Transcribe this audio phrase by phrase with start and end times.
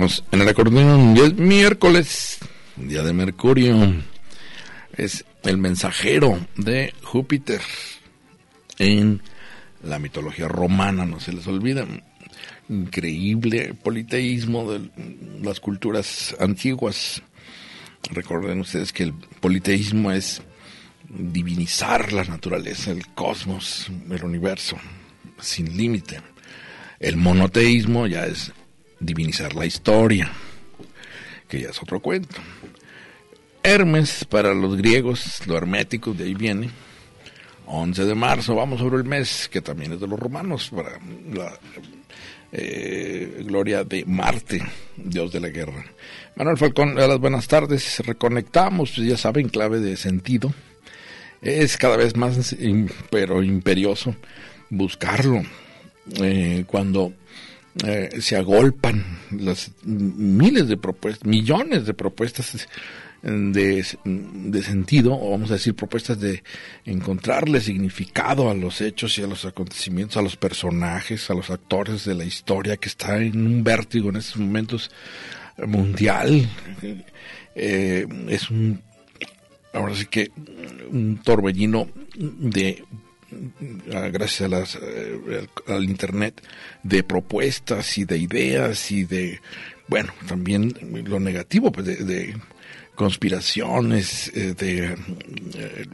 [0.00, 1.14] En el acordeón.
[1.18, 2.38] Es miércoles,
[2.76, 3.94] día de Mercurio.
[4.96, 7.60] Es el mensajero de Júpiter
[8.78, 9.20] en
[9.82, 11.86] la mitología romana, no se les olvida.
[12.70, 14.88] Increíble politeísmo de
[15.42, 17.22] las culturas antiguas.
[18.10, 20.40] Recuerden ustedes que el politeísmo es
[21.10, 24.78] divinizar la naturaleza, el cosmos, el universo,
[25.40, 26.22] sin límite.
[26.98, 28.52] El monoteísmo ya es
[29.00, 30.30] divinizar la historia,
[31.48, 32.36] que ya es otro cuento.
[33.62, 36.70] Hermes, para los griegos, lo hermético, de ahí viene.
[37.66, 40.98] 11 de marzo, vamos sobre el mes, que también es de los romanos, para
[41.32, 41.52] la
[42.52, 44.62] eh, gloria de Marte,
[44.96, 45.84] dios de la guerra.
[46.36, 50.52] Manuel Falcón, a las buenas tardes, reconectamos, pues ya saben, clave de sentido.
[51.42, 52.56] Es cada vez más,
[53.10, 54.16] pero imperioso,
[54.68, 55.42] buscarlo.
[56.20, 57.12] Eh, cuando
[57.84, 62.68] eh, se agolpan las miles de propuestas, millones de propuestas
[63.22, 66.42] de, de, sentido, o vamos a decir propuestas de
[66.84, 72.04] encontrarle significado a los hechos y a los acontecimientos, a los personajes, a los actores
[72.04, 74.90] de la historia que está en un vértigo en estos momentos
[75.66, 76.48] mundial.
[77.54, 78.80] Eh, es un,
[79.72, 80.30] ahora sí que
[80.90, 82.84] un torbellino de
[84.12, 86.42] gracias a las, eh, al internet
[86.82, 89.40] de propuestas y de ideas y de
[89.88, 92.36] bueno también lo negativo pues de,
[92.94, 94.96] conspiraciones eh, de
[95.54, 95.86] eh,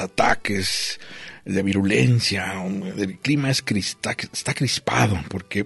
[0.00, 0.98] ataques
[1.46, 2.54] de virulencia,
[2.96, 5.64] el clima es está, está crispado porque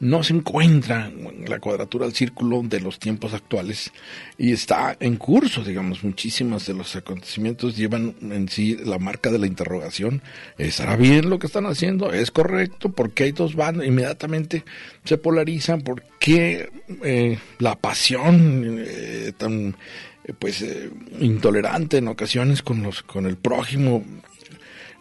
[0.00, 1.12] no se encuentra
[1.46, 3.92] la cuadratura del círculo de los tiempos actuales
[4.36, 9.38] y está en curso, digamos, muchísimos de los acontecimientos llevan en sí la marca de
[9.38, 10.22] la interrogación,
[10.58, 12.12] ¿estará bien lo que están haciendo?
[12.12, 12.90] ¿Es correcto?
[12.90, 13.86] ¿Por qué hay dos bandos?
[13.86, 14.64] Inmediatamente
[15.04, 16.68] se polarizan, ¿por qué
[17.04, 19.76] eh, la pasión eh, tan
[20.38, 20.90] pues eh,
[21.20, 24.31] intolerante en ocasiones con los con el prójimo eh,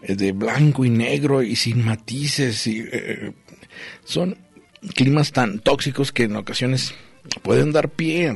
[0.02, 2.68] de blanco y negro y sin matices.
[2.68, 3.34] Y, eh,
[4.04, 4.38] son
[4.96, 6.94] climas tan tóxicos que en ocasiones
[7.42, 8.34] pueden dar pie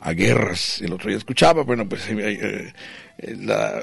[0.00, 0.80] a guerras.
[0.80, 2.72] El otro día escuchaba, bueno, pues eh,
[3.38, 3.82] la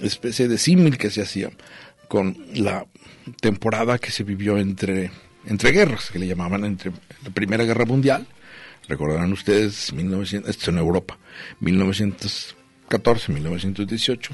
[0.00, 1.50] especie de símil que se hacía
[2.08, 2.86] con la
[3.40, 5.10] temporada que se vivió entre,
[5.46, 6.92] entre guerras, que le llamaban entre
[7.22, 8.26] la Primera Guerra Mundial,
[8.88, 11.18] recordarán ustedes, 1900, esto en Europa,
[11.60, 14.32] 1914, 1918,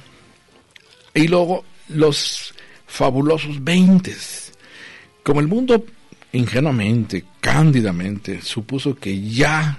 [1.14, 2.54] y luego los
[2.86, 4.52] fabulosos veintes.
[5.22, 5.84] Como el mundo
[6.32, 9.78] ingenuamente, cándidamente, supuso que ya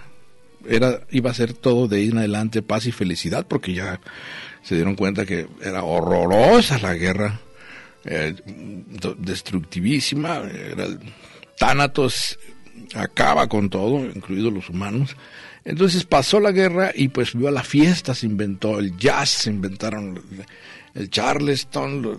[0.68, 4.00] era, iba a ser todo de ahí en adelante paz y felicidad, porque ya
[4.62, 7.40] se dieron cuenta que era horrorosa la guerra,
[8.06, 8.36] eh,
[9.18, 11.00] destructivísima, era el
[11.62, 12.40] Tánatos
[12.96, 15.16] acaba con todo, incluidos los humanos.
[15.64, 20.20] Entonces pasó la guerra y pues vio la fiesta, se inventó el jazz, se inventaron
[20.94, 22.18] el Charleston,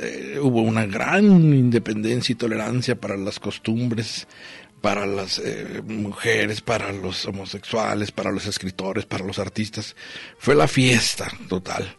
[0.00, 4.28] eh, hubo una gran independencia y tolerancia para las costumbres,
[4.80, 9.96] para las eh, mujeres, para los homosexuales, para los escritores, para los artistas.
[10.38, 11.96] Fue la fiesta total.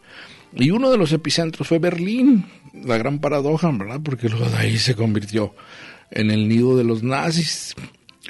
[0.54, 4.00] Y uno de los epicentros fue Berlín, la gran paradoja, ¿verdad?
[4.02, 5.54] Porque luego de ahí se convirtió
[6.10, 7.74] en el nido de los nazis.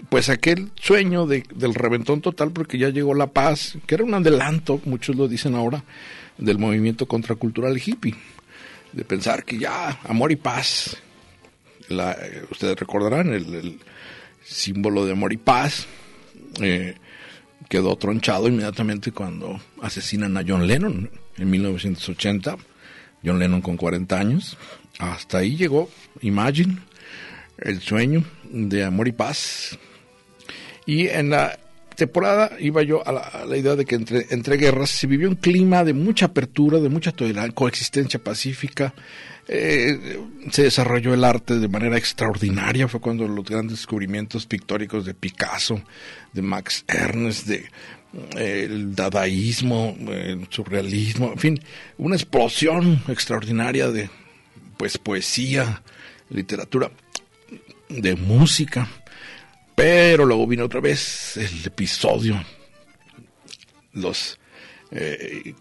[0.08, 4.14] Pues aquel sueño de, del reventón total, porque ya llegó la paz, que era un
[4.14, 5.84] adelanto, muchos lo dicen ahora,
[6.38, 8.14] del movimiento contracultural hippie,
[8.92, 10.96] de pensar que ya, amor y paz,
[11.88, 12.16] la,
[12.50, 13.78] ustedes recordarán el,
[14.44, 15.86] símbolo de amor y paz,
[16.60, 16.96] eh,
[17.68, 21.08] quedó tronchado inmediatamente cuando asesinan a John Lennon
[21.38, 22.56] en 1980,
[23.24, 24.58] John Lennon con 40 años,
[24.98, 25.88] hasta ahí llegó
[26.22, 26.78] Imagine,
[27.58, 29.78] el sueño de amor y paz,
[30.86, 31.58] y en la
[31.94, 33.12] temporada iba yo a
[33.46, 37.12] la, idea de que entre, guerras se vivió un clima de mucha apertura, de mucha
[37.54, 38.94] coexistencia pacífica.
[39.48, 42.88] Eh, se desarrolló el arte de manera extraordinaria.
[42.88, 45.82] Fue cuando los grandes descubrimientos pictóricos de Picasso,
[46.32, 47.64] de Max Ernst, de
[48.36, 51.60] eh, el dadaísmo, el surrealismo, en fin,
[51.98, 54.10] una explosión extraordinaria de
[54.76, 55.82] pues poesía,
[56.28, 56.90] literatura,
[57.88, 58.88] de música
[59.74, 62.42] pero luego vino otra vez el episodio,
[63.94, 64.38] los,
[64.90, 65.54] eh,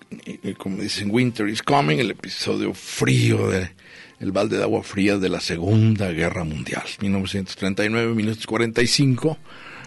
[0.57, 3.69] como dicen, Winter is Coming, el episodio frío de
[4.21, 9.37] el balde de agua fría de la Segunda Guerra Mundial, 1939-1945,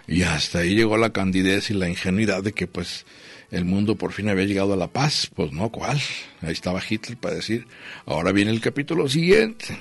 [0.09, 3.07] y hasta ahí llegó la candidez y la ingenuidad de que pues
[3.53, 6.01] el mundo por fin había llegado a la paz, pues no, ¿cuál?
[6.43, 7.69] Ahí estaba Hitler para decir,
[8.07, 9.79] ahora viene el capítulo siguiente.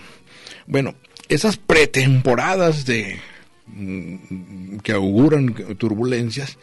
[0.68, 0.94] Bueno,
[1.30, 3.20] esas pretemporadas de
[4.82, 6.58] que auguran turbulencias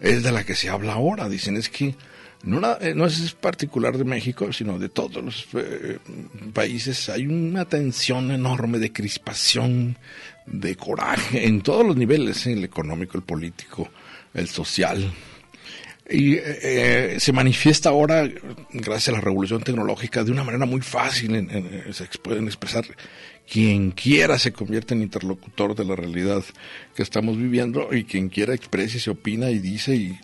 [0.00, 1.28] es de la que se habla ahora.
[1.28, 1.94] Dicen es que
[2.44, 5.98] no, eh, no es particular de México, sino de todos los eh,
[6.52, 7.08] países.
[7.08, 9.96] Hay una tensión enorme de crispación,
[10.46, 13.88] de coraje en todos los niveles, el económico, el político,
[14.34, 15.12] el social.
[16.10, 18.28] Y eh, se manifiesta ahora,
[18.72, 21.48] gracias a la revolución tecnológica, de una manera muy fácil.
[21.92, 22.84] se pueden expresar
[23.50, 26.42] quien quiera se convierte en interlocutor de la realidad
[26.94, 30.18] que estamos viviendo y quien quiera expresa y se opina y dice y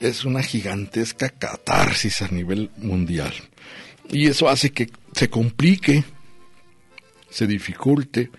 [0.00, 3.32] es una gigantesca catarsis a nivel mundial.
[4.10, 6.04] Y eso hace que se complique,
[7.30, 8.30] se dificulte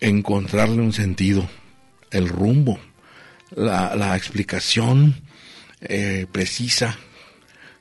[0.00, 1.48] encontrarle un sentido,
[2.10, 2.78] el rumbo,
[3.54, 5.22] la, explicación
[5.80, 6.96] eh, precisa,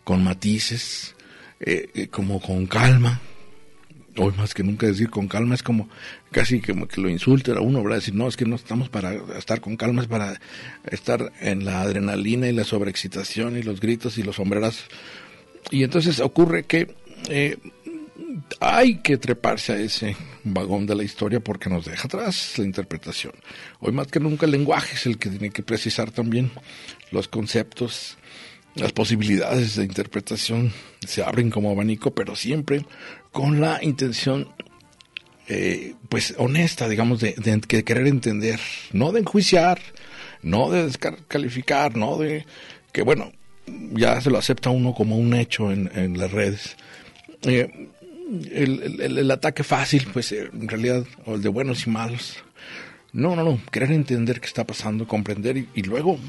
[0.04, 1.16] con matices,
[1.60, 3.22] eh, eh, como con calma,
[4.18, 5.90] hoy más que nunca decir con calma es como
[6.31, 7.98] casi como que lo insulten a uno, ¿verdad?
[7.98, 10.40] Decir, no, es que no estamos para estar con calma, es para
[10.86, 14.86] estar en la adrenalina y la sobreexcitación y los gritos y los sombreras.
[15.72, 16.96] Y entonces ocurre que
[17.30, 17.57] eh,
[18.60, 23.34] hay que treparse a ese vagón de la historia porque nos deja atrás la interpretación.
[23.80, 26.51] Hoy más que nunca el lenguaje es el que tiene que precisar también
[27.12, 28.18] los conceptos,
[28.76, 30.72] las posibilidades de interpretación
[31.06, 32.86] se abren como abanico, pero siempre
[33.32, 34.50] con la intención,
[35.48, 37.34] eh, pues honesta, digamos, de,
[37.86, 38.60] querer entender,
[38.94, 39.80] no de enjuiciar,
[40.42, 42.46] no de descalificar, no de
[42.92, 43.32] que, bueno,
[43.92, 46.76] ya se lo acepta uno como un hecho en, las redes.
[47.44, 47.90] Eh,
[48.52, 52.44] el, ataque fácil, pues eh, en realidad, o el de buenos y malos.
[53.12, 56.20] No, no, no, querer entender qué está pasando, comprender y, luego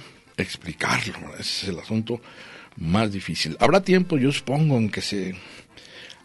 [0.42, 1.34] explicarlo.
[1.34, 2.20] Ese es el asunto
[2.76, 3.56] más difícil.
[3.60, 5.34] Habrá tiempo, yo supongo, que se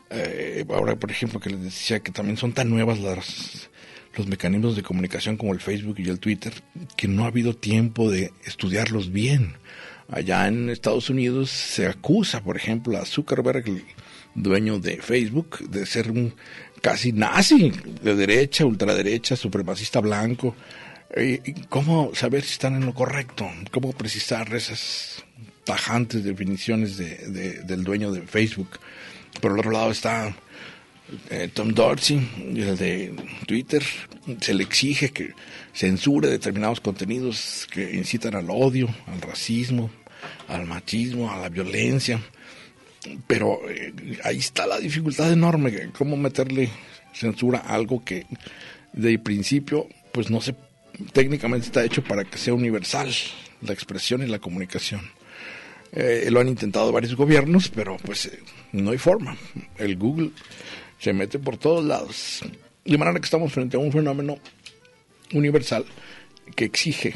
[0.10, 3.70] eh, ahora, por ejemplo, que les decía que también son tan nuevas las,
[4.16, 6.54] los mecanismos de comunicación como el Facebook y el Twitter,
[6.96, 9.56] que no ha habido tiempo de estudiarlos bien.
[10.08, 13.84] Allá en Estados Unidos se acusa, por ejemplo, a Zuckerberg, el
[14.36, 16.36] dueño de Facebook, de ser un
[16.82, 17.72] casi nazi,
[18.04, 20.56] de derecha, ultraderecha, supremacista blanco.
[21.12, 23.50] Eh, ¿Cómo saber si están en lo correcto?
[23.72, 25.24] ¿Cómo precisar esas
[25.64, 28.80] tajantes definiciones de, del dueño de Facebook?
[29.42, 30.36] Por el otro lado está
[31.30, 32.18] eh, Tom Dorsey,
[32.56, 33.16] el de
[33.46, 33.84] Twitter.
[34.42, 35.34] Se le exige que
[35.74, 39.92] censure determinados contenidos que incitan al odio, al racismo,
[40.48, 42.20] al machismo, a la violencia.
[43.28, 43.94] Pero eh,
[44.24, 46.70] ahí está la dificultad enorme, cómo meterle
[47.14, 48.26] censura a algo que
[48.94, 50.56] de principio pues no se
[51.14, 53.10] técnicamente está hecho para que sea universal
[53.62, 55.02] la expresión y la comunicación.
[55.92, 58.40] Eh, lo han intentado varios gobiernos, pero pues eh,
[58.74, 59.38] no hay forma.
[59.78, 60.32] El Google
[61.00, 62.42] se mete por todos lados.
[62.84, 64.38] De manera que estamos frente a un fenómeno
[65.34, 65.86] universal
[66.56, 67.16] que exige,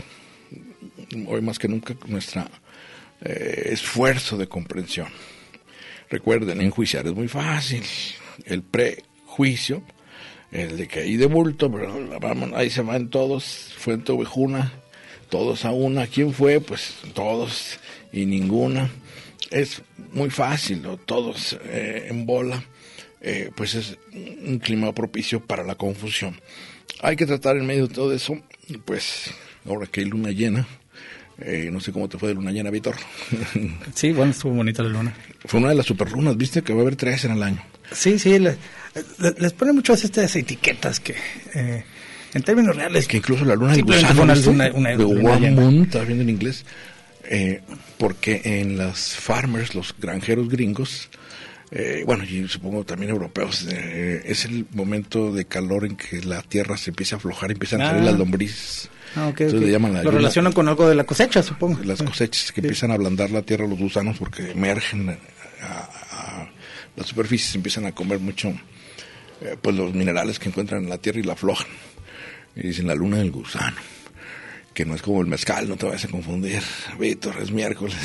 [1.28, 2.46] hoy más que nunca, nuestro
[3.22, 5.08] eh, esfuerzo de comprensión.
[6.10, 7.84] Recuerden, enjuiciar es muy fácil.
[8.46, 9.84] El prejuicio,
[10.52, 11.94] el de que hay de bulto, pero
[12.56, 14.72] ahí se van todos, Fuente Ovejuna,
[15.30, 16.08] todos a una.
[16.08, 16.60] ¿Quién fue?
[16.60, 17.80] Pues todos
[18.12, 18.90] y ninguna.
[19.52, 22.64] Es muy fácil, todos eh, en bola,
[23.22, 26.40] eh, pues es un clima propicio para la confusión.
[27.02, 28.38] Hay que tratar en medio de todo eso,
[28.86, 29.32] pues
[29.66, 30.68] ahora que hay luna llena,
[31.42, 32.96] eh, no sé cómo te fue de luna llena, Víctor.
[33.94, 35.14] Sí, bueno, estuvo bonita la luna.
[35.46, 37.64] Fue una de las superlunas, viste que va a haber tres en el año.
[37.92, 41.16] Sí, sí, les ponen muchas estas etiquetas que
[42.34, 43.08] en términos reales.
[43.08, 46.30] Que incluso la luna del gusano, una, una, una, de One Moon, estaba viendo en
[46.30, 46.66] inglés,
[47.24, 47.62] eh,
[47.98, 51.10] porque en las farmers, los granjeros gringos,
[51.72, 56.42] eh, bueno, y supongo también europeos, eh, es el momento de calor en que la
[56.42, 58.18] tierra se empieza a aflojar, empiezan a salir las ah.
[58.18, 58.90] lombrices.
[59.16, 61.82] Ah, Entonces le llaman la Lo relacionan con algo de la cosecha, supongo.
[61.84, 62.68] las cosechas que Sí.
[62.68, 65.18] empiezan a ablandar la tierra los gusanos porque emergen
[65.62, 65.68] a,
[66.12, 66.50] a
[66.96, 68.50] la superficie, se empiezan a comer mucho
[69.42, 71.68] eh, pues los minerales que encuentran en la tierra y la aflojan.
[72.56, 73.78] Y dicen la luna del gusano,
[74.74, 76.62] que no es como el mezcal, no te vayas a confundir.
[77.00, 77.96] Víctor, es miércoles,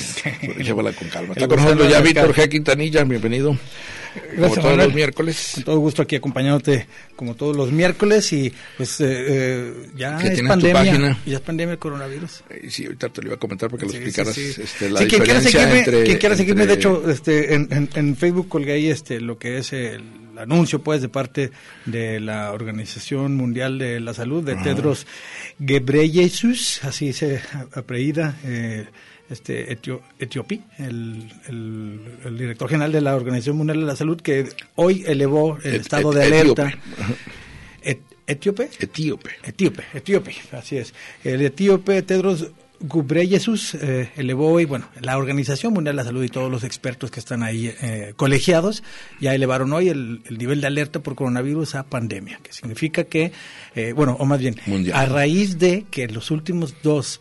[0.58, 1.34] llévala con calma.
[1.34, 2.00] Está con nosotros ya.
[2.00, 2.48] Víctor G.
[2.48, 3.50] Quintanilla, bienvenido.
[3.50, 4.86] como Gracias, todos Manuel.
[4.86, 5.50] los miércoles.
[5.54, 10.28] Con todo gusto aquí acompañándote como todos los miércoles y pues eh, eh, ya ¿Qué
[10.28, 10.74] es pandemia.
[10.74, 11.18] página?
[11.26, 12.42] Ya es pandemia el coronavirus.
[12.50, 14.62] Eh, Sí, ahorita te lo iba a comentar porque lo Sí, sí, explicaras sí.
[14.62, 16.04] Este, la Sí, quien quiera diferencia seguirme, entre...
[16.04, 19.38] quien quiera seguirme, entre- de hecho, este, en, en- en Facebook colgué ahí este, lo
[19.38, 20.02] que es el
[20.38, 21.50] anuncio, pues, de parte
[21.86, 25.06] de la Organización Mundial de la Salud, de Tedros
[25.58, 27.40] Ghebreyesus, así se
[27.74, 28.86] apellida, eh,
[29.30, 34.20] este, Etio- Etiopi, el, el- el director general de la Organización Mundial de la Salud,
[34.20, 36.68] que hoy elevó el Et- estado et- de alerta.
[36.68, 37.16] etíope.
[37.82, 38.70] Et- ¿Etíope?
[38.80, 39.30] Etíope.
[39.42, 40.94] Etíope, etíope, así es.
[41.24, 42.50] El etíope Tedros
[42.86, 47.10] Ghebreyesus eh, elevó hoy, bueno, la Organización Mundial de la Salud y todos los expertos
[47.10, 48.82] que están ahí eh, colegiados
[49.20, 53.32] ya elevaron hoy el, el nivel de alerta por coronavirus a pandemia, que significa que,
[53.74, 54.98] eh, bueno, o más bien, Mundial.
[54.98, 57.20] a raíz de que los últimos dos,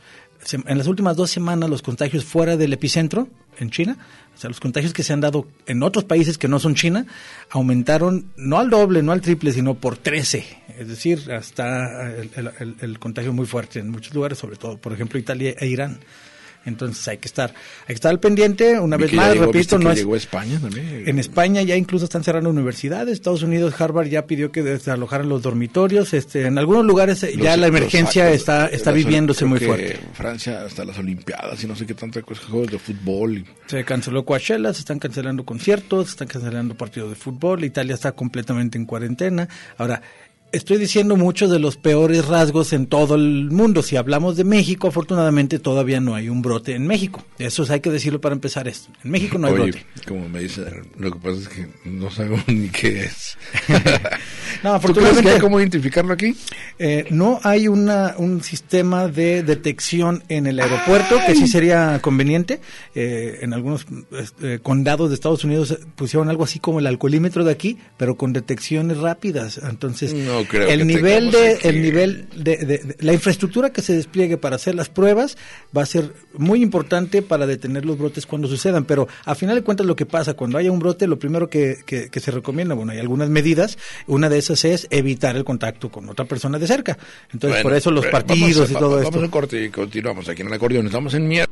[0.51, 3.27] en las últimas dos semanas los contagios fuera del epicentro,
[3.59, 3.97] en China,
[4.35, 7.05] o sea, los contagios que se han dado en otros países que no son China,
[7.51, 10.43] aumentaron no al doble, no al triple, sino por 13.
[10.79, 12.31] Es decir, hasta el,
[12.81, 15.99] el- contagio muy fuerte en muchos lugares, sobre todo, por ejemplo, Italia e Irán.
[16.65, 17.49] Entonces hay que estar,
[17.81, 20.59] hay que estar al pendiente, una vez más, llegó, repito, no es, llegó a España
[20.61, 21.03] también.
[21.07, 23.13] en España ya incluso están cerrando universidades.
[23.13, 26.13] Estados Unidos, Harvard ya pidió que desalojaran los dormitorios.
[26.13, 29.99] Este, en algunos lugares eh, ya la emergencia está, está las- viviéndose muy fuerte.
[30.13, 33.37] Francia hasta las Olimpiadas y no sé qué tanta cosa, juegos de fútbol.
[33.39, 37.63] y- Se canceló Coachella, se están cancelando conciertos, se están cancelando partidos de fútbol.
[37.63, 39.47] Italia está completamente en cuarentena.
[39.77, 40.01] Ahora,
[40.53, 43.81] estoy diciendo muchos de los peores rasgos en todo el mundo.
[43.81, 47.25] Si hablamos de México, afortunadamente todavía no hay un brote en México.
[47.39, 48.89] Eso hay que decirlo para empezar esto.
[49.03, 49.85] En México no hay Oye, brote.
[50.07, 50.63] como me dice,
[50.97, 53.37] lo que pasa es que no sabemos ni qué es.
[54.63, 56.35] No, ¿Tú afortunadamente hay cómo identificarlo aquí?
[56.79, 62.61] Eh, no hay una, un sistema de detección en el aeropuerto que sí sería conveniente.
[62.95, 63.85] Eh, en algunos
[64.17, 68.31] este, condados de Estados Unidos pusieron algo así como el alcoholímetro de aquí, pero con
[68.31, 69.59] detecciones rápidas.
[69.67, 73.71] Entonces, No creo el que nivel de, aquí- el nivel de, de- de- la infraestructura
[73.71, 75.37] que se despliegue para hacer las pruebas
[75.75, 78.85] va a ser muy importante para detener los brotes cuando sucedan.
[78.85, 81.77] Pero a final de cuentas, lo que pasa cuando haya un brote, lo primero que,
[81.85, 83.77] que- que se recomienda, bueno, hay algunas medidas.
[84.07, 86.97] Una de esas es evitar el contacto con otra persona de cerca.
[87.31, 89.19] Entonces, Bueno, por eso los partidos vamos a- y todo vamos esto.
[89.19, 90.85] a un corte y continuamos aquí en el acordeón.
[90.87, 91.51] Estamos en mierda.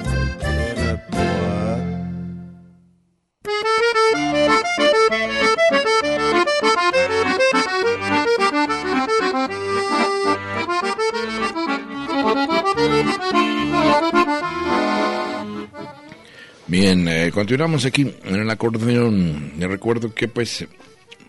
[16.67, 19.53] Bien, eh, continuamos aquí en el acordeón.
[19.57, 20.65] Le recuerdo que pues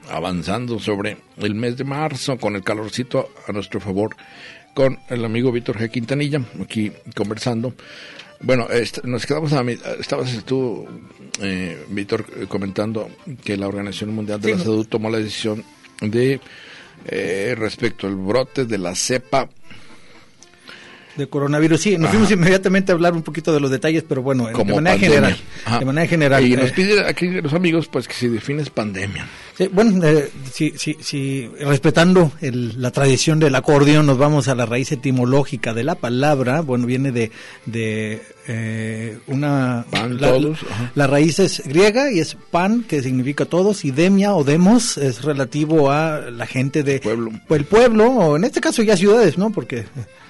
[0.09, 4.15] avanzando sobre el mes de marzo con el calorcito a nuestro favor
[4.75, 5.91] con el amigo Víctor G.
[5.91, 7.75] Quintanilla, aquí conversando.
[8.43, 8.67] Bueno,
[9.05, 10.87] nos quedamos a mi- estabas tú,
[11.41, 13.09] eh, Víctor, comentando
[13.45, 15.65] que la Organización Mundial de Sí, la Salud tomó la decisión
[16.01, 16.41] de
[17.07, 19.49] eh, respecto al brote de la cepa
[21.17, 21.81] de coronavirus.
[21.81, 22.11] Sí, nos Ajá.
[22.13, 24.99] fuimos inmediatamente a hablar un poquito de los detalles, pero bueno, de manera pandemia.
[24.99, 25.37] general.
[25.65, 25.79] Ajá.
[25.79, 26.47] De manera general.
[26.47, 29.27] Y eh, nos pide aquí los amigos pues que si defines pandemia.
[29.57, 34.93] Sí, bueno, eh, si respetando el- la tradición del acordeón, nos vamos a la raíz
[34.93, 36.61] etimológica de la palabra.
[36.63, 37.31] Bueno, viene de,
[37.67, 39.85] de eh, una.
[39.91, 40.93] Pan, la, todos, ajá.
[40.95, 45.23] la raíz es griega y es pan, que significa todos, y demia o demos es
[45.23, 47.01] relativo a la gente de.
[47.01, 47.31] Pueblo.
[47.51, 49.51] El pueblo, o en este caso ya ciudades, ¿no?
[49.51, 49.85] Porque.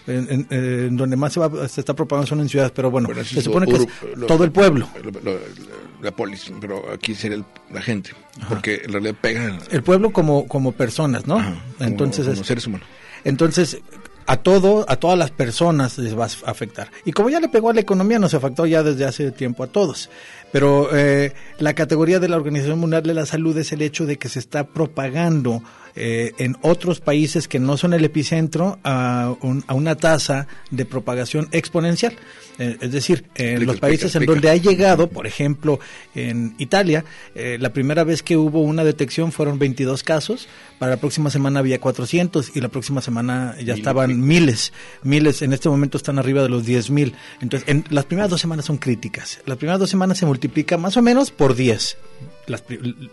[0.06, 3.09] En, en- en donde más se, va, se está propagando son en ciudades, pero bueno,
[3.25, 4.88] se supone que es ur- lo- todo el pueblo.
[5.02, 5.38] lo- lo-
[6.02, 8.11] la polis, pero aquí sería el- la gente,
[8.49, 11.38] porque en realidad pegan El pueblo como, como personas, ¿no?
[11.38, 12.87] Ajá, Entonces como es- seres humanos.
[13.23, 13.78] Entonces,
[14.26, 16.90] a todo, a todas las personas les va a afectar.
[17.04, 19.66] Y como ya le pegó a la economía, nos afectó ya desde hace tiempo a
[19.68, 20.11] todos.
[20.52, 24.18] Pero eh, la categoría de la Organización Mundial de la Salud es el hecho de
[24.18, 25.62] que se está propagando
[25.97, 29.35] eh, en otros países que no son el epicentro a,
[29.67, 32.17] a una tasa de propagación exponencial.
[32.59, 35.81] Eh, es decir, en los países en donde ha llegado, por ejemplo,
[36.15, 40.97] en Italia, eh, la primera vez que hubo una detección fueron 22 casos, para la
[40.99, 44.73] próxima semana había 400 y la próxima semana ya estaban miles,
[45.03, 47.15] miles, en este momento están arriba de los 10 mil.
[47.41, 49.41] Entonces, en, las primeras dos semanas son críticas.
[49.47, 51.97] Las primeras dos semanas se multiplica más o menos por 10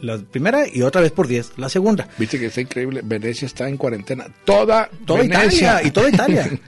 [0.01, 2.08] la, primera y otra vez por 10 la segunda.
[2.17, 6.50] Viste que está increíble, Venecia está en cuarentena, toda, toda Italia y toda Italia.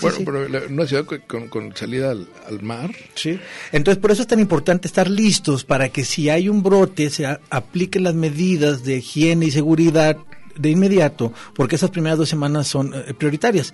[0.00, 2.90] bueno, pero una ciudad con, salida al, mar.
[3.14, 3.38] Sí,
[3.72, 7.26] entonces por eso es tan importante estar listos para que si hay un brote se
[7.50, 10.16] apliquen las medidas de higiene y seguridad
[10.56, 13.72] de inmediato, porque esas primeras dos semanas son eh, prioritarias.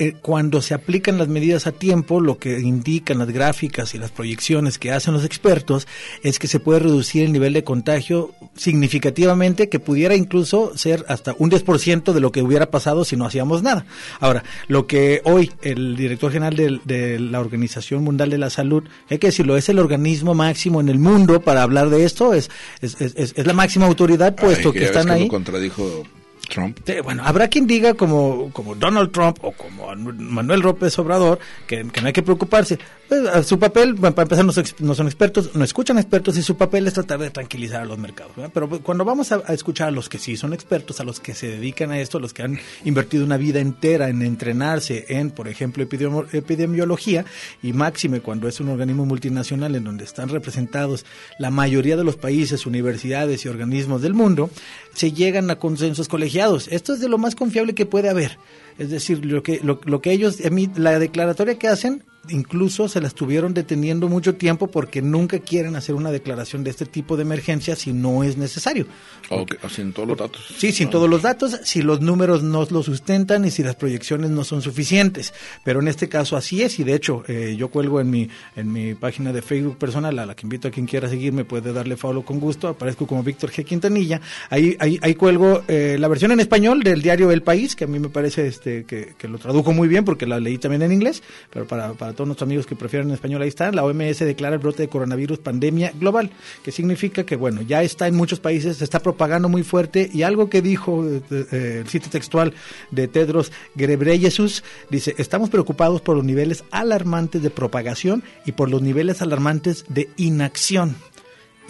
[0.00, 4.10] Eh, cuando se aplican las medidas a tiempo, lo que indican las gráficas y las
[4.10, 5.86] proyecciones que hacen los expertos
[6.22, 11.34] es que se puede reducir el nivel de contagio significativamente, que pudiera incluso ser hasta
[11.36, 13.84] un 10% de lo que hubiera pasado si no hacíamos nada.
[14.20, 19.18] Ahora, lo que hoy el director general de, la Organización Mundial de la Salud, hay
[19.18, 22.98] que decirlo, es el organismo máximo en el mundo para hablar de esto, es, es,
[23.02, 25.28] es, es la máxima autoridad, puesto que están ahí.
[25.28, 26.04] contradijo
[26.50, 26.78] Trump.
[27.02, 32.06] bueno, habrá quien diga como, como Donald Trump o como Manuel López Obrador que, no
[32.06, 32.78] hay que preocuparse.
[33.08, 36.94] Pues, su papel, para empezar, no, son expertos, no escuchan expertos y su papel es
[36.94, 38.32] tratar de tranquilizar a los mercados.
[38.52, 41.48] Pero cuando vamos a, escuchar a los que sí son expertos, a los que se
[41.48, 45.48] dedican a esto, a los que han invertido una vida entera en entrenarse en, por
[45.48, 47.24] ejemplo, epidemiología,
[47.62, 51.04] y máxime cuando es un organismo multinacional en donde están representados
[51.38, 54.50] la mayoría de los países, universidades y organismos del mundo,
[54.94, 56.39] se llegan a consensos colegiados.
[56.70, 58.38] Esto es de lo más confiable que puede haber.
[58.78, 60.38] Es decir, lo que, lo, lo que ellos,
[60.76, 65.94] la declaratoria que hacen incluso se la estuvieron deteniendo mucho tiempo porque nunca quieren hacer
[65.94, 68.86] una declaración de este tipo de emergencia si no es necesario.
[69.30, 70.54] Okay, sin todos los datos.
[70.56, 74.30] Sí, sin todos los datos, si los números no lo sustentan y si las proyecciones
[74.30, 75.32] no son suficientes.
[75.64, 78.72] Pero en este caso así es y de hecho eh, yo cuelgo en mi en
[78.72, 81.96] mi página de Facebook personal a la que invito a quien quiera seguirme puede darle
[81.96, 82.68] follow con gusto.
[82.68, 83.64] Aparezco como Víctor G.
[83.64, 84.20] Quintanilla.
[84.50, 87.86] Ahí ahí, ahí cuelgo eh, la versión en español del diario El País que a
[87.86, 91.22] mí me parece este que, lo tradujo muy bien porque la leí también en inglés,
[91.50, 94.54] pero para, para todos nuestros amigos que prefieren en español, ahí está, la OMS declara
[94.56, 96.30] el brote de coronavirus pandemia global,
[96.62, 100.22] que significa que, bueno, ya está en muchos países, se está propagando muy fuerte y
[100.22, 102.52] algo que dijo eh, eh, el sitio textual
[102.90, 108.82] de Tedros Ghebreyesus, dice, estamos preocupados por los niveles alarmantes de propagación y por los
[108.82, 110.96] niveles alarmantes de inacción.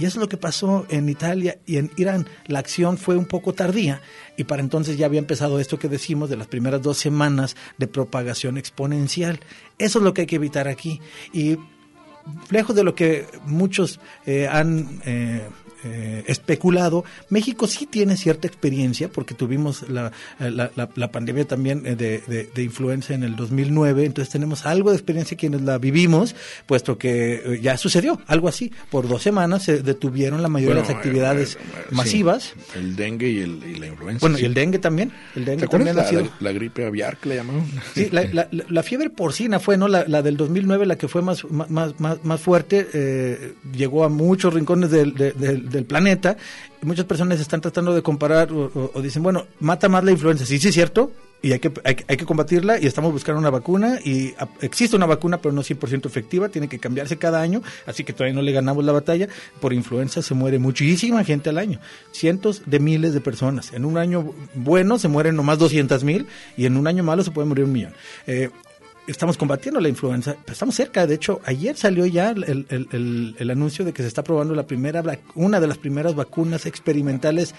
[0.01, 2.27] Y eso es lo que pasó en Italia y en Irán.
[2.47, 4.01] La acción fue un poco tardía
[4.39, 7.87] y para entonces ya había empezado esto que decimos de las primeras dos semanas de
[7.87, 9.41] propagación exponencial.
[9.77, 11.03] Eso es lo que hay que evitar aquí.
[11.35, 11.59] Y
[12.49, 15.47] lejos de lo que muchos eh, han eh,
[15.83, 17.05] eh, especulado.
[17.31, 22.63] México sí tiene cierta experiencia porque tuvimos la, la, la, pandemia también eh, de, de,
[22.63, 26.35] influenza en el 2009, entonces tenemos algo de experiencia quienes la vivimos,
[26.67, 28.71] puesto que eh, ya sucedió algo así.
[28.91, 31.57] Por dos semanas se detuvieron la mayoría de las actividades
[31.91, 32.53] masivas.
[32.75, 34.21] el dengue y, el, la influenza.
[34.21, 35.13] Bueno, y el dengue también.
[35.35, 37.65] El dengue también la, la, gripe aviar que le llamaron?
[37.95, 39.89] Sí, la, fiebre porcina fue, ¿no?
[39.89, 44.91] La, del 2009, la que fue más, más, más, más fuerte, llegó a muchos rincones
[44.91, 46.37] del, del del planeta.
[46.83, 50.45] muchas personas están tratando de comparar o, dicen, bueno, mata más la influenza.
[50.47, 53.99] Sí, sí es cierto, y hay que, hay, que combatirla y estamos buscando una vacuna
[54.05, 58.13] y existe una vacuna pero no 100% efectiva, tiene que cambiarse cada año, así que
[58.13, 59.29] todavía no le ganamos la batalla.
[59.61, 61.81] Por influenza se muere muchísima gente al año,
[62.13, 63.73] cientos de miles de personas.
[63.73, 67.31] En un año bueno se mueren nomás 200 mil y en un año malo se
[67.31, 67.95] puede morir un millón.
[68.27, 68.51] Eh,
[69.11, 71.07] estamos combatiendo la influenza, estamos cerca.
[71.07, 74.67] De hecho, ayer salió ya el, el, el, anuncio de que se está probando la
[74.67, 75.03] primera,
[75.35, 77.55] una de las primeras vacunas experimentales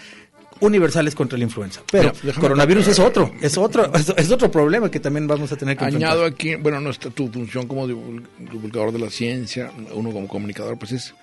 [0.60, 1.82] universales contra la influenza.
[1.92, 5.86] Pero coronavirus es otro, es otro, es, otro problema que también vamos a tener que
[5.86, 10.92] Añado aquí, bueno, nuestra tu función como divulgador de la ciencia, uno como comunicador, pues
[10.92, 11.16] es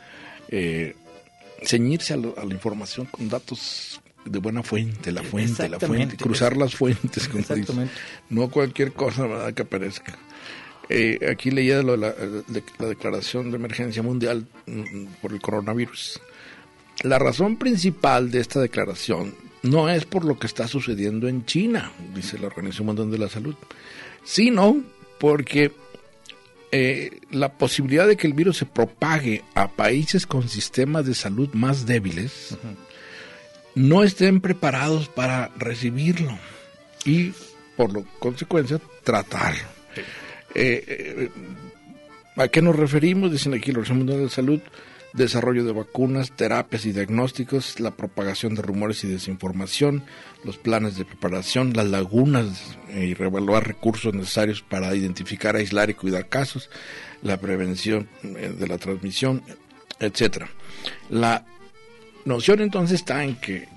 [0.48, 0.94] eh,
[1.62, 6.56] ceñirse a, a, la información con datos de buena fuente, la fuente, la fuente, cruzar
[6.56, 7.44] las fuentes, como
[8.30, 9.54] No cualquier cosa ¿verdad?
[9.54, 10.18] que aparezca.
[10.88, 12.14] Eh, aquí leía lo de la,
[12.78, 16.20] la, declaración de emergencia mundial mm, por el coronavirus.
[17.02, 21.92] La razón principal de esta declaración no es por lo que está sucediendo en China,
[22.14, 23.54] dice la Organización Mundial de la Salud,
[24.24, 24.82] sino
[25.18, 25.72] porque
[26.70, 31.48] eh, la posibilidad de que el virus se propague a países con sistemas de salud
[31.54, 32.56] más débiles
[33.78, 36.36] no estén preparados para recibirlo.
[37.04, 37.32] Y
[37.76, 39.62] por lo consecuencia, tratarlo.
[40.54, 41.30] Eh, eh,
[42.36, 43.30] ¿A qué nos referimos?
[43.30, 44.60] Dicen aquí la Organización Mundial de Salud,
[45.12, 50.04] desarrollo de vacunas, terapias y diagnósticos, la propagación de rumores y desinformación,
[50.44, 55.94] los planes de preparación, las lagunas eh, y reevaluar recursos necesarios para identificar, aislar y
[55.94, 56.68] cuidar casos,
[57.22, 59.42] la prevención de la transmisión,
[60.00, 60.48] etcétera.
[61.10, 61.44] La
[62.28, 63.68] noción entonces está en que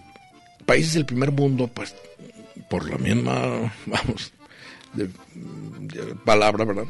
[0.66, 1.96] países del primer mundo, pues
[2.70, 4.34] por la misma, vamos,
[4.94, 6.86] de, de palabra, ¿verdad?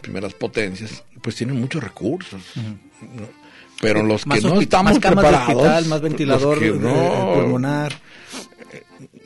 [0.00, 2.42] Primeras potencias, pues tienen muchos recursos.
[2.56, 3.44] ¿no?
[3.80, 7.34] Pero los Más que no estamos más preparados, hospital, más ventilador los que eh, no,
[7.34, 7.92] pulmonar.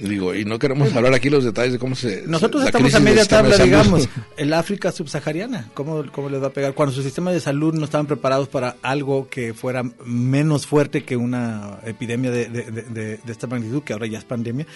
[0.06, 3.24] Digo, y no queremos hablar aquí los detalles de cómo se Nosotros estamos a media
[3.24, 4.08] tabla, digamos.
[4.36, 6.74] El África subsahariana, ¿cómo, ¿cómo les va a pegar?
[6.74, 11.16] Cuando su sistema de salud no estaban preparados para algo que fuera menos fuerte que
[11.16, 14.66] una epidemia de, de- de- de- de esta magnitud, que ahora ya es pandemia,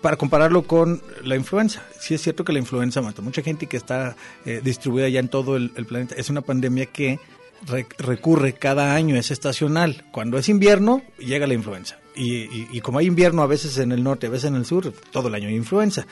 [0.00, 1.82] para compararlo con la influenza.
[2.00, 5.20] Sí es cierto que la influenza mata mucha gente y que está eh, distribuida ya
[5.20, 6.14] en todo el, el planeta.
[6.16, 7.18] Es una pandemia que
[7.66, 10.04] re- recurre cada año, es estacional.
[10.12, 11.98] Cuando es invierno, llega la influenza.
[12.14, 14.64] Y, y- y como hay invierno a veces en el norte, a veces en el
[14.66, 16.06] sur, todo el año hay influenza.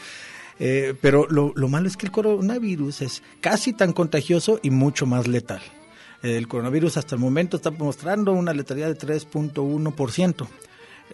[0.59, 5.07] Eh, pero lo, lo malo es que el coronavirus es casi tan contagioso y mucho
[5.07, 5.63] más letal.
[6.23, 10.47] El coronavirus hasta el momento está mostrando una letalidad de 3.1%.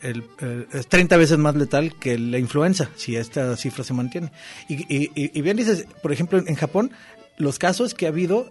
[0.03, 4.33] El, eh, es 30 veces más letal que la influenza, si esta cifra se mantiene.
[4.69, 6.91] Y- y bien dices, por ejemplo, en Japón,
[7.37, 8.51] los casos que ha habido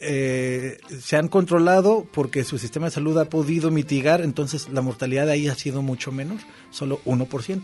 [0.00, 5.26] eh, se han controlado porque su sistema de salud ha podido mitigar, entonces la mortalidad
[5.26, 7.62] de ahí ha sido mucho menos, solo 1%.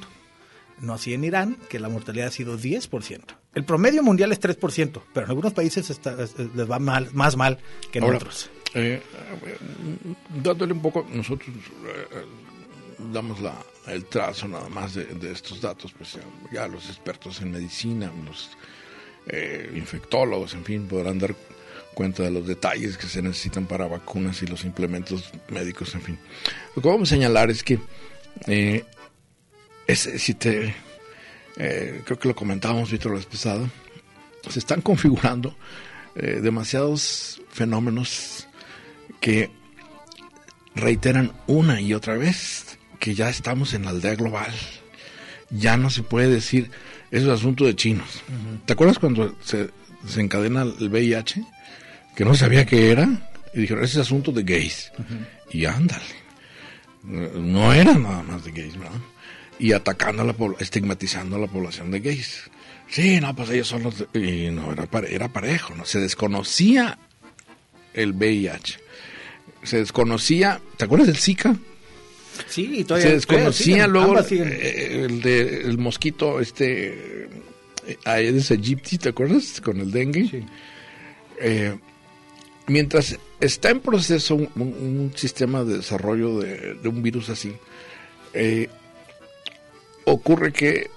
[0.80, 3.20] No así en Irán, que la mortalidad ha sido 10%.
[3.54, 7.08] El promedio mundial es 3%, pero en algunos países está- es- es- les va mal,
[7.14, 7.58] más mal
[7.90, 8.50] que en Ahora, otros.
[8.74, 9.00] eh,
[10.42, 11.48] dándole un poco, nosotros
[11.86, 12.24] eh,
[13.12, 13.54] damos la,
[13.86, 16.20] el trazo nada más de, de estos datos, pues ya,
[16.52, 18.50] ya los expertos en medicina, los
[19.28, 21.34] eh, infectólogos, en fin, podrán dar
[21.96, 26.18] cuenta de los detalles que se necesitan para vacunas y los implementos médicos, en fin.
[26.74, 27.78] Lo que vamos a señalar es que
[28.46, 28.84] eh,
[29.86, 30.74] es, si te,
[31.56, 33.66] eh, creo que lo comentábamos, Víctor, la vez pasada,
[34.46, 35.56] se están configurando
[36.16, 38.46] eh, demasiados fenómenos
[39.18, 39.50] que
[40.74, 44.52] reiteran una y otra vez que ya estamos en la aldea global.
[45.48, 46.70] Ya no se puede decir,
[47.10, 48.22] eso es asunto de chinos.
[48.66, 49.70] ¿Te acuerdas cuando se,
[50.06, 51.55] se encadena el VIH?
[52.16, 53.08] Que no sabía qué era.
[53.54, 54.90] Y dijeron, ese es asunto de gays.
[55.52, 56.02] Y ándale.
[57.04, 58.98] No era nada más de gays, ¿verdad?
[59.58, 62.50] Y atacando a la población, estigmatizando a la población de gays.
[62.88, 64.04] Sí, no, pues ellos son los...
[64.14, 65.84] y no, era, era parejo, ¿no?
[65.84, 66.98] Se desconocía
[67.94, 68.78] el VIH.
[69.62, 70.60] Se desconocía...
[70.76, 71.56] ¿Te acuerdas del Zika?
[72.48, 77.28] Sí, y se todavía desconocía siguen, luego eh, el de el mosquito este
[77.86, 79.60] eh, Aedes aegypti, ¿te acuerdas?
[79.62, 80.28] Con el dengue.
[80.28, 80.44] Sí.
[81.40, 81.78] Eh,
[82.66, 87.54] mientras está en proceso un, sistema de desarrollo de, un virus así,
[88.34, 88.68] eh,
[90.04, 90.90] ocurre que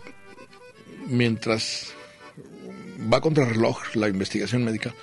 [1.07, 1.93] mientras
[3.11, 4.93] va contra reloj la investigación médica,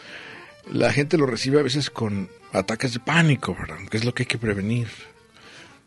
[0.71, 3.79] la gente lo recibe a veces con ataques de pánico, ¿verdad?
[3.89, 4.89] Que es lo que hay que prevenir.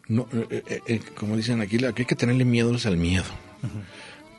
[0.08, 3.26] No, eh, eh, como dicen aquí, lo que hay que tenerle miedo es al miedo.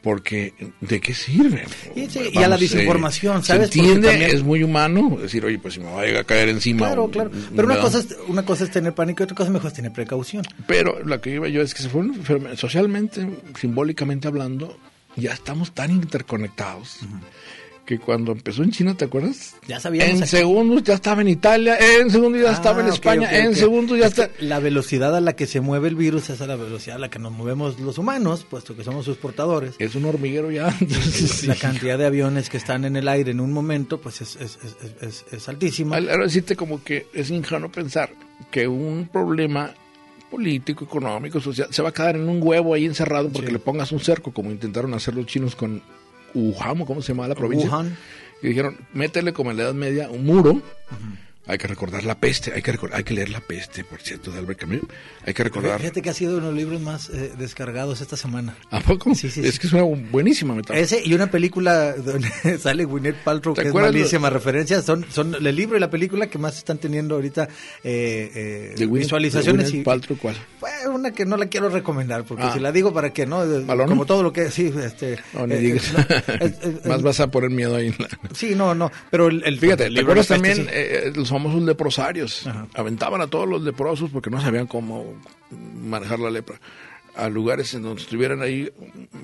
[0.02, 1.64] Porque, ¿de qué sirve?
[1.94, 3.70] Y sí, y a la desinformación, ¿sabes?
[3.70, 6.24] Se entiende, también- es muy humano decir, oye, pues si me va a llegar a
[6.24, 6.86] caer encima.
[6.86, 7.30] Claro, o- claro.
[7.54, 9.92] Pero una cosa, es, una cosa es tener pánico y otra cosa mejor es tener
[9.92, 10.42] precaución.
[10.66, 12.14] Pero lo que iba yo es que se fueron
[12.56, 13.28] socialmente,
[13.60, 14.78] simbólicamente hablando,
[15.16, 17.00] ya estamos tan interconectados
[17.90, 19.56] que cuando empezó en China, ¿te acuerdas?
[19.66, 20.30] Ya sabíamos En aquí.
[20.30, 24.06] segundos ya estaba en Italia, en segundos ya estaba en Ah, España, en segundos ya
[24.06, 24.30] Es está.
[24.44, 27.10] La velocidad a la que se mueve el virus es a la velocidad a la
[27.10, 29.74] que nos movemos los humanos, puesto que somos sus portadores.
[29.80, 30.68] Es un hormiguero ya.
[30.80, 31.60] entonces, La sí.
[31.60, 34.76] cantidad de aviones que están en el aire en un momento, pues es, es, es,
[35.02, 35.96] es- es altísima.
[35.96, 38.10] Al al decirte como que es ingenuo pensar
[38.52, 39.74] que un problema
[40.30, 43.52] político, económico, social, se va a quedar en un huevo ahí encerrado porque Sí.
[43.52, 45.82] le pongas un cerco, como intentaron hacer los chinos con
[46.34, 47.68] Wuhan, ¿o ¿cómo se llamaba la provincia?
[47.68, 47.96] Wuhan.
[48.42, 50.62] Y dijeron, métele como en la Edad Media un muro.
[51.46, 54.38] Hay que recordar la peste, hay que, hay que leer la peste, por cierto, de
[54.38, 54.80] Albert Camus.
[55.26, 55.80] Hay que recordar.
[55.80, 58.56] Fíjate que ha sido uno de los libros más eh, descargados esta semana.
[58.70, 59.14] ¿A poco?
[59.14, 59.58] Sí, sí, es sí.
[59.60, 60.78] que es una buenísima metáfora.
[60.78, 62.28] Ese y una película donde
[62.60, 64.80] sale Gwyneth Paltrow, ¿Te que es malísima referencia.
[64.82, 67.48] Son, son el libro y la película que más están teniendo ahorita
[67.82, 69.64] eh, eh, De visualizaciones.
[69.66, 70.36] de Gwyneth y, Paltrow, ¿cuál?
[70.60, 72.52] Pues, una que no la quiero recomendar, porque Ah.
[72.52, 73.88] si la digo para que no, eh, ¿Malona?
[73.88, 75.92] como todo lo que sí, este, No, ni eh, digas.
[75.92, 76.00] no,
[76.46, 77.86] es- Más vas a poner miedo ahí.
[77.88, 80.64] en la- sí, no, no, pero el, el- Fíjate, el ¿te libro acuerdas la peste,
[80.64, 81.20] también sí.
[81.30, 82.46] Los famosos leprosarios?
[82.46, 82.66] Ajá.
[82.74, 85.14] Aventaban a todos los leprosos porque no sabían cómo
[85.50, 86.60] manejar la lepra
[87.16, 88.70] a lugares en donde estuvieran ahí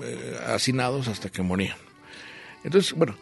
[0.01, 1.77] eh, hacinados hasta que morían.
[2.63, 3.15] Entonces, bueno,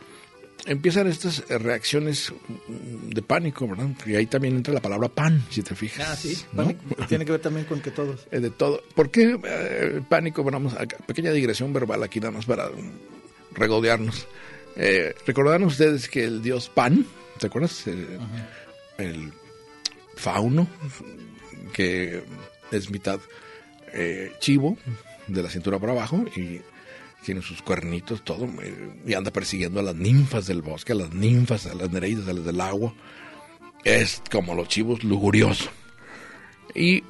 [0.65, 3.89] empiezan estas eh, reacciones mm, de pánico, ¿verdad?
[4.06, 6.10] Y ahí también entra la palabra pan, si te fijas.
[6.10, 6.74] Ah, sí, ¿no?
[7.08, 8.28] Tiene que ver también con que todos.
[8.32, 8.82] Eh, de todo.
[8.95, 10.43] ¿Por qué eh, pánico?
[10.43, 14.28] Bueno, vamos a pequeña digresión verbal aquí nada más para mm, regodearnos.
[14.76, 17.06] Eh, ¿Recordarán ustedes que el dios Pan,
[17.39, 17.88] ¿te acuerdas?
[17.88, 18.17] Eh,
[18.97, 19.34] El
[20.15, 20.67] fauno,
[21.73, 22.23] que
[22.71, 23.19] es mitad
[23.93, 24.77] eh, chivo,
[25.27, 26.62] de la cintura para abajo, y
[27.25, 28.47] tiene sus cuernitos, todo,
[29.05, 32.34] y anda persiguiendo a las ninfas del bosque, a las ninfas, a las nereidas, a
[32.34, 32.93] las del agua.
[33.84, 35.69] Es como los chivos lujurioso.
[36.73, 37.03] Y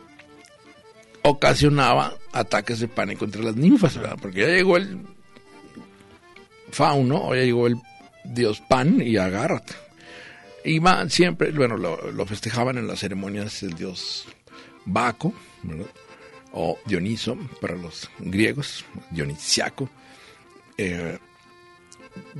[1.21, 4.00] ocasionaba ataques de pánico entre las ninfas.
[4.21, 5.00] Porque ya llegó el
[6.71, 7.76] fauno, o ya llegó el
[8.24, 9.74] dios Pan y agárrate.
[10.80, 14.28] Va siempre, bueno, lo, festejaban en las ceremonias el dios
[14.86, 15.88] Baco, ¿verdad?
[16.54, 19.89] o Dioniso para los griegos, Dionisiaco.
[20.78, 21.17] Eh,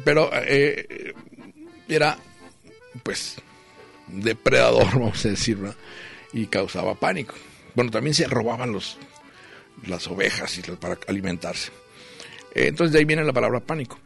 [0.04, 1.14] pero eh,
[1.88, 2.18] era,
[3.04, 3.36] pues,
[4.08, 5.76] depredador, vamos a decir, ¿verdad?
[6.36, 7.34] y causaba pánico.
[7.76, 8.98] Bueno, también se robaban los,
[9.88, 11.72] las ovejas para alimentarse.
[12.54, 13.98] Eh, entonces de ahí viene la palabra pánico.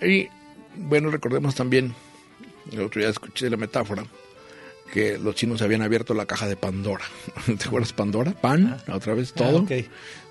[0.00, 0.28] Y
[0.76, 1.94] bueno, recordemos también,
[2.72, 4.04] el otro día escuché la metáfora,
[4.92, 7.04] que los chinos habían abierto la caja de Pandora.
[7.46, 8.32] ¿Te acuerdas Pandora?
[8.32, 9.66] Pan, otra vez todo.
[9.70, 9.74] Ah.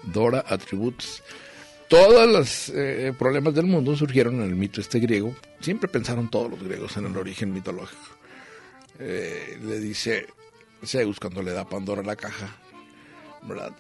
[0.04, 1.24] Dora, atributos.
[1.88, 5.36] Todos los eh, problemas del mundo surgieron en el mito este griego.
[5.60, 8.02] Siempre pensaron todos los griegos en el origen mitológico.
[9.00, 10.28] Eh, le dice
[10.86, 12.56] Zeus cuando le da a Pandora la caja,
[13.44, 13.72] ¿verdad?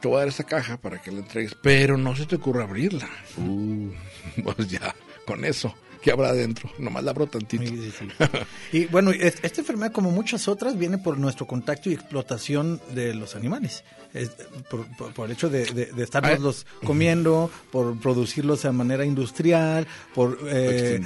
[0.00, 2.64] Te voy a dar esta caja para que la entregues, pero no se te ocurra
[2.64, 3.08] abrirla.
[3.36, 3.90] Uh,
[4.42, 4.94] pues ya,
[5.26, 6.70] con eso, ¿qué habrá adentro?
[6.78, 7.62] Nomás la abro tantito.
[7.64, 8.12] Muy difícil.
[8.72, 13.14] Y bueno, es- esta enfermedad, como muchas otras, viene por nuestro contacto y explotación de
[13.14, 13.82] los animales.
[14.12, 14.28] Es
[14.70, 16.38] por, por- por el hecho de, de, de estarnos Ah.
[16.38, 21.00] los comiendo, por producirlos de manera industrial, por, eh,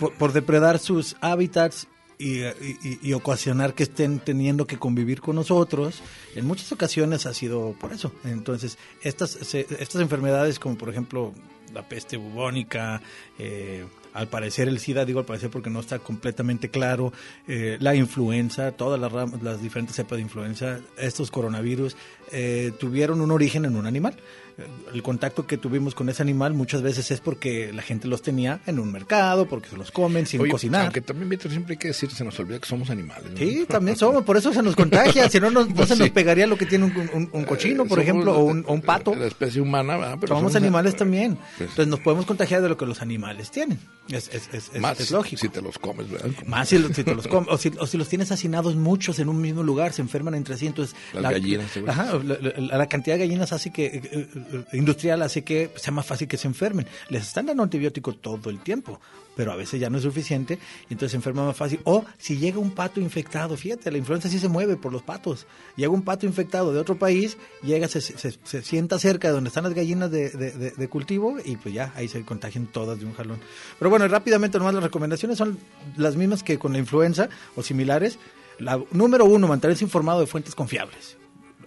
[0.00, 1.86] por, por depredar sus hábitats.
[2.20, 6.00] Y, y- y ocasionar que estén teniendo que convivir con nosotros,
[6.34, 8.10] en muchas ocasiones ha sido por eso.
[8.24, 11.32] Entonces, estas, se- estas enfermedades como por ejemplo
[11.72, 13.00] la peste bubónica,
[13.38, 17.12] eh, al parecer el SIDA, digo al parecer porque no está completamente claro,
[17.46, 21.96] eh, la influenza, todas las, ram- las diferentes cepas de influenza, estos coronavirus,
[22.32, 24.14] eh, tuvieron un origen en un animal.
[24.58, 28.22] Eh, El contacto que tuvimos con ese animal muchas veces es porque la gente los
[28.22, 30.82] tenía en un mercado, porque se los comen sin Oye, cocinar.
[30.82, 33.30] Aunque también, Víctor, siempre hay que decir, se nos olvida que somos animales.
[33.30, 33.36] ¿no?
[33.38, 36.10] Sí, también somos, por eso se nos contagia, si no, nos- no Pues se nos
[36.10, 38.72] pegaría lo que tiene un, un- un cochino, Eh, por somos ejemplo, o un, o
[38.74, 39.14] un pato.
[39.14, 40.18] La especie humana, ¿verdad?
[40.20, 41.36] Pero somos animales también.
[41.56, 43.78] pues, Entonces nos podemos contagiar de lo que los animales tienen.
[44.10, 45.40] Es, es, es, más es lógico.
[45.40, 46.30] si te los comes, ¿verdad?
[46.38, 49.18] Como Más si, si te los comes, o si, o si los tienes hacinados muchos
[49.18, 50.96] en un mismo lugar, se enferman entre sí, entonces...
[51.12, 51.92] Las gallinas, seguro.
[51.92, 55.92] Ajá, la, la- la cantidad de gallinas hace que, eh, eh, industrial hace que sea
[55.92, 56.86] más fácil que se enfermen.
[57.10, 58.98] Les están dando antibiótico todo el tiempo,
[59.38, 60.58] pero a veces ya no es suficiente,
[60.90, 61.78] y entonces se enferman más fácil.
[61.84, 65.46] O si llega un pato infectado, fíjate, la influenza sí se mueve por los patos.
[65.76, 69.46] Llega un pato infectado de otro país, llega, se, se- se sienta cerca de donde
[69.48, 72.98] están las gallinas de, de- de- de cultivo, y pues ya, ahí se contagian todas
[72.98, 73.38] de un jalón.
[73.78, 75.56] Pero bueno, rápidamente nomás las recomendaciones son
[75.96, 78.18] las mismas que con la influenza o similares.
[78.58, 81.16] La número uno, mantenerse informado de fuentes confiables.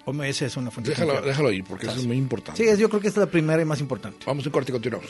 [0.04, 1.30] OMS es una fuente Déjalo, confiable.
[1.30, 2.62] déjalo ahí, porque eso es muy importante.
[2.62, 4.26] Sí, es- yo creo que esta es la primera y más importante.
[4.26, 5.10] Vamos en corte y continuamos.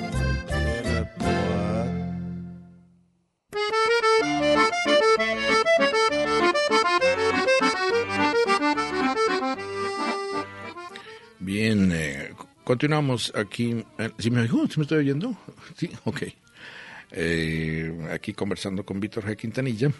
[12.71, 13.83] Continuamos aquí.
[13.97, 14.65] eh, ¿Sí me oigo?
[14.65, 15.35] ¿Sí me estoy oyendo?
[15.75, 16.21] Sí, ok.
[17.11, 19.35] Eh, aquí conversando con Víctor G.
[19.35, 19.91] Quintanilla.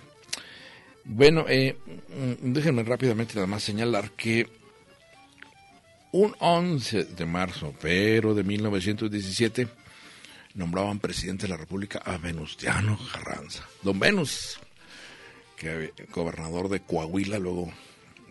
[1.04, 4.48] Bueno, eh, mm, déjenme rápidamente nada más señalar que
[6.14, 9.68] un 11 de marzo, pero de 1917,
[10.54, 13.68] nombraban presidente de la República a Venustiano Carranza.
[13.82, 14.62] Don Venus,
[15.58, 17.70] que gobernador de Coahuila, luego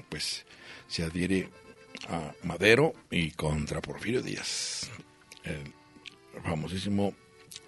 [0.08, 0.46] pues
[0.88, 1.50] se adhiere
[2.08, 4.90] a Madero y contra Porfirio Díaz,
[5.44, 5.72] el
[6.42, 7.14] famosísimo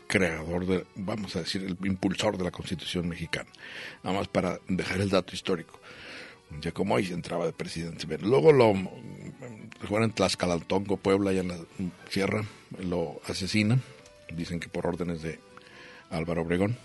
[0.06, 3.50] creador, de, vamos a decir, el impulsor de la Constitución mexicana.
[4.02, 5.80] Nada más para dejar el dato histórico.
[6.60, 8.06] Día como hoy entraba de presidente.
[8.18, 8.74] Luego lo
[9.88, 11.56] juegan en Tlaxcalantongo, Puebla, allá en la
[12.10, 12.44] sierra,
[12.78, 13.82] lo asesinan.
[14.30, 15.38] Dicen que por órdenes de
[16.10, 16.76] Álvaro Obregón,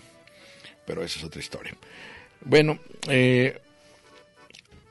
[0.86, 1.76] pero esa es otra historia.
[2.44, 3.60] Bueno, eh,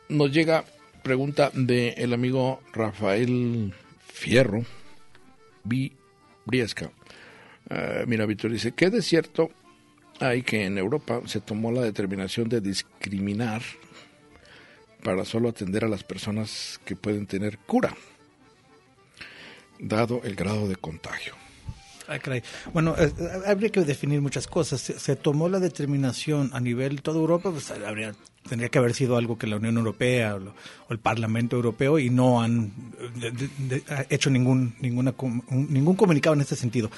[0.10, 0.64] nos llega
[1.08, 3.74] pregunta del el amigo Rafael
[4.06, 4.66] Fierro,
[5.64, 6.92] Briesca.
[7.70, 9.50] Uh, mira, Víctor dice, ¿qué de cierto
[10.20, 13.62] hay que en Europa se tomó la determinación de discriminar
[15.02, 17.96] para solo atender a las personas que pueden tener cura,
[19.80, 21.36] dado el grado de contagio?
[22.10, 22.20] Ah,
[22.74, 23.14] bueno, eh,
[23.46, 24.82] habría que definir muchas cosas.
[24.82, 28.14] Se, se, tomó la determinación a nivel de toda Europa, pues habría
[28.48, 32.42] tendría que haber sido algo que la Unión Europea o, el Parlamento Europeo y no
[32.42, 32.72] han
[34.10, 35.14] hecho ningún ninguna
[35.52, 36.90] ningún comunicado en este sentido.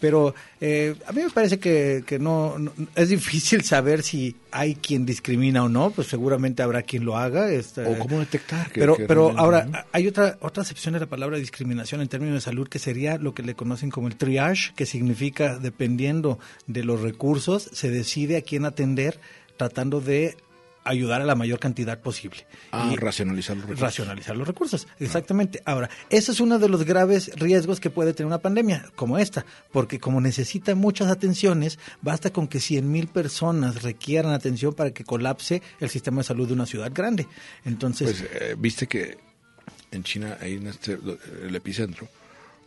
[0.00, 2.56] Pero eh, a mí me parece que, no,
[2.94, 7.50] es difícil saber si hay quien discrimina o no, pues seguramente habrá quien lo haga.
[7.50, 8.70] Este, o cómo detectar.
[8.72, 12.68] pero pero ahora hay otra otra acepción de la palabra discriminación en términos de salud
[12.68, 17.68] que sería lo que le conocen como el triage, que significa dependiendo de los recursos
[17.72, 19.20] se decide a quién atender
[19.56, 20.36] tratando de
[20.84, 22.46] ayudar a la mayor cantidad posible.
[22.70, 23.82] Ah, y racionalizar los recursos.
[23.82, 25.62] Racionalizar los recursos, exactamente.
[25.64, 29.44] Ahora, ese es uno de los graves riesgos que puede tener una pandemia como esta,
[29.72, 35.04] porque como necesita muchas atenciones, basta con que 100 mil personas requieran atención para que
[35.04, 37.26] colapse el sistema de salud de una ciudad grande.
[37.64, 38.20] Entonces...
[38.20, 39.16] Pues eh, viste que
[39.90, 40.98] en China, ahí en este,
[41.42, 42.08] el epicentro,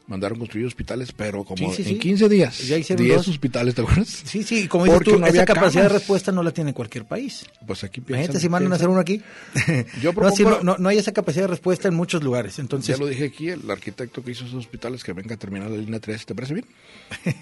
[0.08, 2.66] mandaron construir hospitales, pero como en 15 días.
[2.66, 4.08] Ya hicieron 10 hospitales, ¿te acuerdas?
[4.08, 7.46] Sí, sí, como dices tú, esa capacidad de respuesta no la tiene cualquier país.
[7.66, 9.22] Pues aquí Imagínate si mandan a hacer uno aquí.
[10.02, 12.96] Yo propongo, no, no, hay esa capacidad de respuesta en muchos lugares, entonces...
[12.96, 15.78] Ya lo dije aquí, el arquitecto que hizo esos hospitales que venga a terminar la
[15.78, 16.66] línea 3, ¿te parece bien?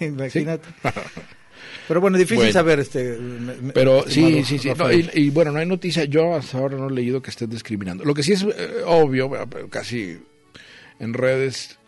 [0.00, 0.68] Imagínate.
[1.86, 3.16] Pero bueno, difícil saber este.
[3.72, 4.70] pero sí, sí, sí.
[5.14, 6.04] y, bueno, no hay noticia.
[6.04, 8.04] Yo hasta ahora no he leído que estén discriminando.
[8.04, 9.30] Lo que sí es eh, obvio,
[9.70, 10.18] casi
[10.98, 11.78] en redes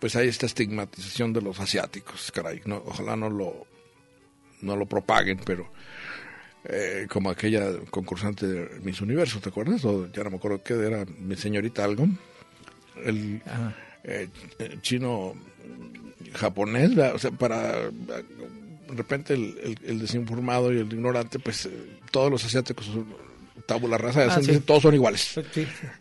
[0.00, 3.66] pues hay esta estigmatización de los asiáticos, caray, no, ojalá no lo,
[4.62, 5.70] no lo propaguen, pero
[6.64, 9.84] eh, como aquella concursante de Miss Universo, ¿te acuerdas?
[9.84, 12.06] O ya no me acuerdo qué era, mi señorita algo,
[13.04, 13.40] el
[14.04, 14.28] eh,
[14.82, 15.34] chino
[16.34, 21.70] japonés, o sea, para de repente el, desinformado y el ignorante, pues eh,
[22.10, 23.06] todos los asiáticos son
[23.68, 25.38] tabula rasa, ah, todos son iguales.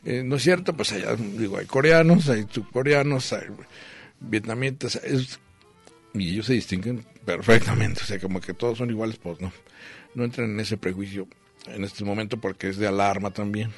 [0.06, 0.74] Eh, ¿No es cierto?
[0.74, 3.48] Pues allá, digo, hay coreanos, hay subcoreanos, hay
[4.22, 5.00] vietnamitas,
[6.14, 9.52] y ellos se distinguen perfectamente, o sea, como que todos son iguales, pues no,
[10.16, 11.28] no entran en ese prejuicio
[11.68, 13.72] en este momento porque es de alarma también.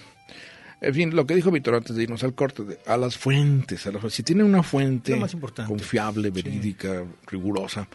[0.82, 4.22] En fin, lo que dijo Víctor antes de irnos al corte, a las fuentes, si
[4.22, 5.20] tiene una fuente
[5.68, 7.88] confiable, verídica, rigurosa,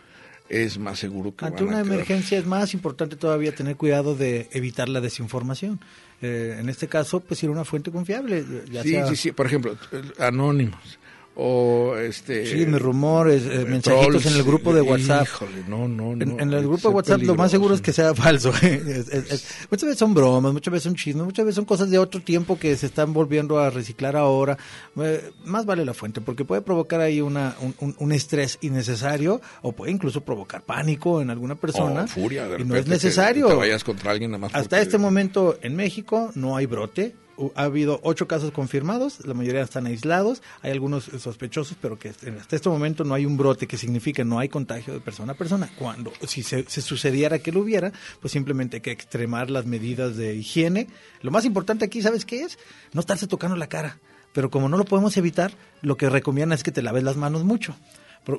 [0.49, 4.89] es más seguro que ante una emergencia es más importante todavía tener cuidado de evitar
[4.89, 5.81] la desinformación.
[6.23, 8.45] Eh, en este caso pues ir a una fuente confiable
[8.83, 9.77] sí sí sí por ejemplo
[10.19, 10.99] anónimos
[11.37, 15.27] o este sí mis rumores eh, mensajitos en el grupo de WhatsApp.
[15.69, 18.53] no no, no en, el grupo de WhatsApp lo más seguro es que sea falso
[19.71, 22.59] muchas veces son bromas muchas veces son chismes muchas veces son cosas de otro tiempo
[22.59, 24.57] que se están volviendo a reciclar ahora.
[25.01, 29.73] Eh, más vale la fuente porque puede provocar ahí una un, un, estrés innecesario o
[29.73, 33.57] puede incluso provocar pánico en alguna persona furia y no es necesario.
[33.57, 37.15] vayas contra alguien nada más hasta este momento en México no hay brote
[37.55, 42.57] ha habido ocho casos confirmados, la mayoría están aislados, hay algunos sospechosos, pero que hasta
[42.57, 45.71] este momento no hay un brote que signifique no hay contagio de persona a persona.
[45.79, 50.35] Cuando si se, sucediera que lo hubiera, pues simplemente hay que extremar las medidas de
[50.35, 50.89] higiene.
[51.23, 52.59] Lo más importante aquí, ¿sabes qué es?
[52.93, 53.99] No estarse tocando la cara.
[54.33, 57.45] Pero como no lo podemos evitar, lo que recomienda es que te laves las manos
[57.45, 57.77] mucho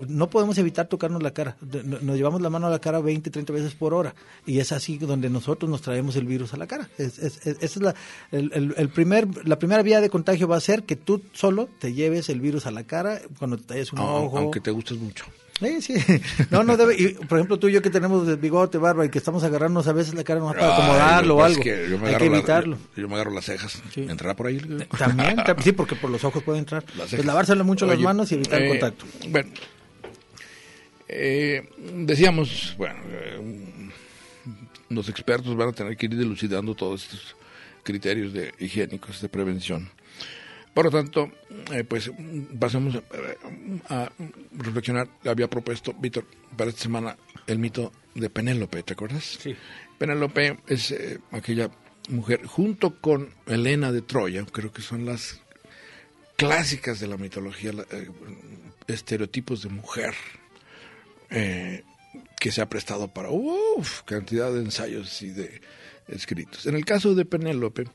[0.08, 1.58] no podemos evitar tocarnos la cara.
[1.62, 4.15] Nos llevamos la mano a la cara 20, 30 veces por hora.
[4.45, 6.89] Y es así donde nosotros nos traemos el virus a la cara.
[6.98, 7.95] esa es la,
[8.32, 12.30] el, primer, la primera vía de contagio va a ser que tú solo te lleves
[12.30, 14.38] el virus a la cara cuando te talles un ojo.
[14.38, 15.26] Aunque te gustes mucho.
[15.60, 15.94] Sí, sí.
[16.52, 16.96] No, no debe.
[17.00, 19.94] Y, por ejemplo, tú y yo que tenemos bigote, barba y que estamos agarrándonos a
[19.94, 21.62] veces la cara para acomodarlo o algo.
[22.04, 22.78] Hay que evitarlo.
[22.96, 23.82] yo me agarro las cejas.
[23.96, 24.60] ¿Entrará por ahí?
[24.98, 26.84] También, sí, porque por los ojos puede entrar.
[26.98, 29.06] Pues lavárselo mucho las manos y evitar el eh, contacto.
[29.30, 29.50] Bueno,
[31.08, 33.89] eh, decíamos, bueno, eh,
[34.89, 37.36] los expertos van a tener que ir dilucidando todos estos
[37.84, 39.89] criterios de higiénicos de prevención.
[40.76, 41.32] Por lo tanto,
[41.71, 42.11] eh, pues
[42.59, 43.01] pasemos
[43.89, 44.11] a,
[44.51, 45.07] reflexionar.
[45.26, 47.17] Había propuesto Víctor para esta semana
[47.47, 49.38] el mito de Penélope, ¿te acuerdas?
[49.41, 49.55] Sí.
[49.97, 50.93] Penélope es
[51.32, 51.71] aquella
[52.09, 55.39] mujer, junto con Helena de Troya, creo que son las
[56.36, 58.09] clásicas de la mitología, la- eh,
[58.88, 60.13] estereotipos de mujer,
[61.30, 61.84] eh,
[62.39, 65.61] que se ha prestado para uf, cantidad de ensayos y de
[66.09, 66.65] escritos.
[66.67, 67.86] En el caso de Penélope,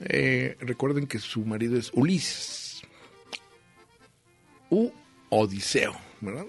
[0.00, 2.82] eh, recuerden que su marido es Ulises,
[4.70, 4.90] u
[5.28, 5.94] Odiseo.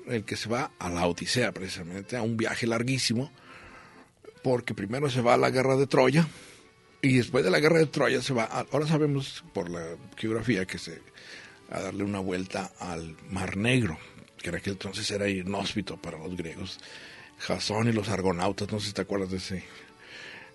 [0.07, 3.31] El que se va a la Odisea precisamente, a un viaje larguísimo,
[4.41, 6.27] porque primero se va a la guerra de Troya
[7.01, 10.77] y después de la guerra de Troya se va, ahora sabemos por la geografía que
[10.77, 11.01] se
[11.69, 13.97] a darle una vuelta al Mar Negro,
[14.41, 16.79] que en aquel entonces era inhóspito para los griegos.
[17.39, 19.63] Jasón y los argonautas, no sé si te acuerdas de ese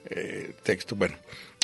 [0.07, 0.97] eh, texto.
[0.97, 1.17] Bueno,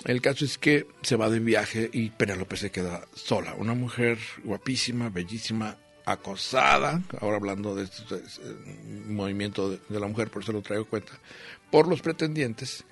[0.05, 3.55] el caso es que se va de viaje y Penélope se queda sola.
[3.55, 8.23] Una mujer guapísima, bellísima, acosada, ahora hablando de este eh,
[9.09, 11.13] movimiento de, la mujer, por eso lo traigo cuenta,
[11.71, 12.85] por los pretendientes,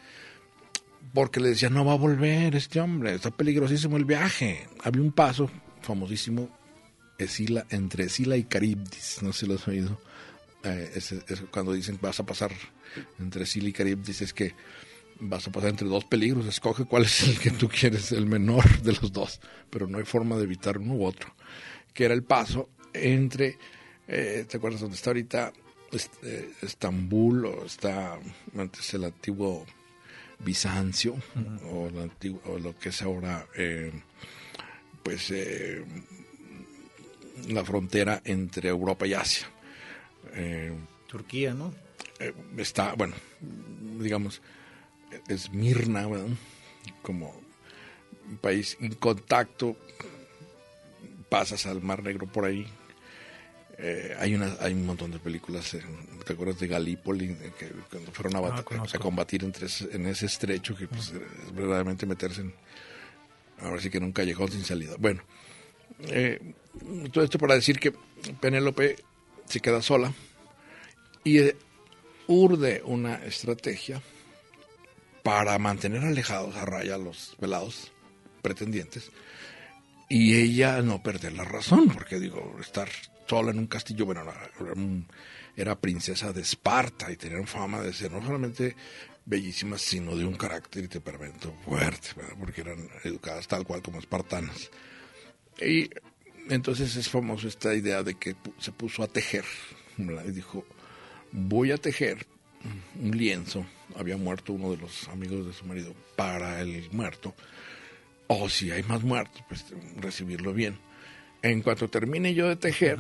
[1.12, 4.66] porque le decían, no va a volver este hombre, está peligrosísimo el viaje.
[4.82, 5.48] Había un paso
[5.82, 6.48] famosísimo
[7.18, 10.00] Escila, entre Escila y Caribdis, no sé si lo has oído.
[10.64, 12.50] Eh, ese- ese- cuando dicen vas a pasar
[13.20, 14.54] entre Escila y Caribdis es que
[15.20, 18.80] vas a pasar entre dos peligros, escoge cuál es el que tú quieres, el menor
[18.82, 19.40] de los dos,
[19.70, 21.34] pero no hay forma de evitar uno u otro,
[21.92, 23.58] que era el paso entre,
[24.08, 25.52] eh, ¿te acuerdas dónde está ahorita?
[25.92, 28.18] Est- eh, Estambul o está
[28.58, 29.64] antes el antiguo
[30.40, 31.14] Bizancio
[31.70, 31.88] o,
[32.58, 33.92] lo que es ahora eh,
[35.04, 35.84] pues eh,
[37.48, 39.46] la frontera entre Europa y Asia.
[40.34, 40.72] Eh,
[41.06, 41.72] Turquía, ¿no?
[42.56, 43.14] está, bueno,
[44.00, 44.40] digamos,
[45.28, 46.26] es Mirna, ¿verdad?
[47.02, 47.34] como
[48.28, 49.76] un país en contacto,
[51.28, 52.66] pasas al Mar Negro por ahí.
[53.76, 55.76] Eh, hay una hay un montón de películas,
[56.24, 57.34] ¿te acuerdas de Galípoli?
[57.58, 61.54] Que cuando fueron a, Ah, a combatir entre ese- en ese estrecho que pues, es
[61.54, 62.54] verdaderamente meterse en,
[63.60, 64.94] ahora sí que en un callejón sin salida.
[64.98, 65.22] Bueno,
[66.08, 66.54] eh,
[67.12, 67.92] todo esto para decir que
[68.40, 68.96] Penélope
[69.48, 70.12] se queda sola
[71.24, 71.56] y eh,
[72.28, 74.00] urde una estrategia
[75.24, 77.90] para mantener alejados a raya a los velados
[78.42, 79.10] pretendientes
[80.08, 82.88] y ella no perder la razón, porque digo, estar
[83.26, 84.22] sola en un castillo, bueno,
[85.56, 88.76] era, princesa de Esparta y tenían fama de ser no solamente
[89.24, 94.70] bellísimas, sino de un carácter y temperamento fuerte, porque eran educadas tal cual como espartanas.
[95.58, 95.88] Y
[96.50, 99.46] entonces es famoso esta idea de que se puso a tejer,
[99.96, 100.66] y dijo,
[101.32, 102.26] voy a tejer
[103.00, 107.34] un lienzo, había muerto uno de los amigos de su marido, para el muerto,
[108.26, 109.64] o si hay más muertos, pues
[109.96, 110.78] recibirlo bien.
[111.42, 112.98] En cuanto termine yo de tejer,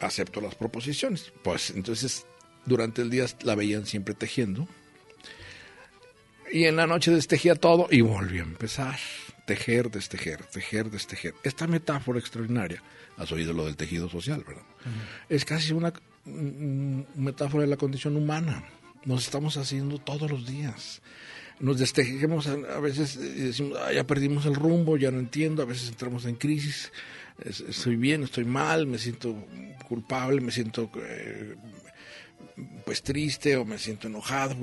[0.00, 1.32] acepto las proposiciones.
[1.42, 2.26] Pues entonces,
[2.66, 4.68] durante el día la veían siempre tejiendo.
[6.52, 8.98] Y en la noche destejía todo y volvió a empezar.
[9.46, 11.34] Tejer, destejer, tejer, destejer.
[11.42, 12.82] Esta metáfora extraordinaria,
[13.16, 14.62] has oído lo del tejido social, ¿verdad?
[15.28, 15.92] Es casi una
[16.24, 18.64] metáfora de la condición humana.
[19.04, 21.02] Nos estamos haciendo todos los días.
[21.60, 25.66] Nos destejemos a, veces y decimos, "Ah, ya perdimos el rumbo, ya no entiendo, a
[25.66, 26.92] veces entramos en crisis,
[27.44, 29.34] es- estoy bien, estoy mal, me siento
[29.88, 31.54] culpable, me siento eh,
[32.84, 34.56] pues triste o me siento enojado,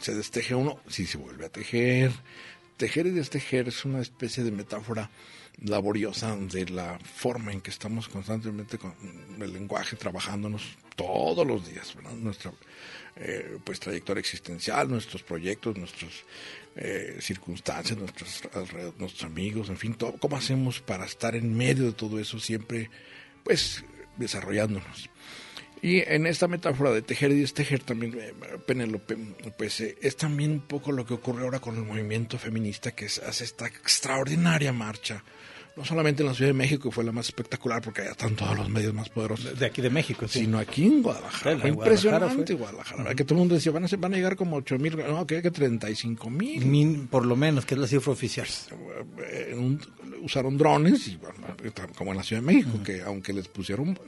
[0.00, 2.12] se desteje uno, sí se vuelve a tejer.
[2.76, 5.10] Tejer y destejer es una especie de metáfora
[5.62, 8.92] laboriosa de la forma en que estamos constantemente con
[9.40, 12.12] el lenguaje trabajándonos todos los días, ¿verdad?
[12.12, 12.52] Nuestra
[13.16, 16.12] eh, pues trayectoria existencial, nuestros proyectos, nuestras
[16.76, 18.42] eh, circunstancias, nuestros,
[18.98, 22.90] nuestros amigos, en fin, todo, cómo hacemos para estar en medio de todo eso siempre,
[23.44, 23.84] pues
[24.16, 25.08] desarrollándonos.
[25.84, 28.32] Y en esta metáfora de tejer y destejer también, eh,
[28.66, 29.18] Penélope,
[29.58, 33.04] pues eh, es también un poco lo que ocurre ahora con el movimiento feminista que
[33.04, 35.22] hace esta extraordinaria marcha,
[35.76, 38.36] no solamente en la Ciudad de México, que fue la más espectacular porque allá están
[38.36, 40.40] todos los medios más poderosos, De aquí de México, sí.
[40.40, 41.54] sino aquí en Guadalajara.
[41.56, 42.54] Sí, Fue en Guadalajara impresionante fue.
[42.62, 43.14] Guadalajara.
[43.14, 45.42] Que todo el mundo decía, van a, van a llegar como 8 mil, no, que,
[45.42, 46.64] que 35 mil.
[46.64, 48.46] Min- por lo menos, que es la cifra oficial.
[49.50, 49.80] En un-
[50.22, 51.34] usaron drones, y, bueno,
[51.96, 53.98] como en la Ciudad de México, que aunque les pusieron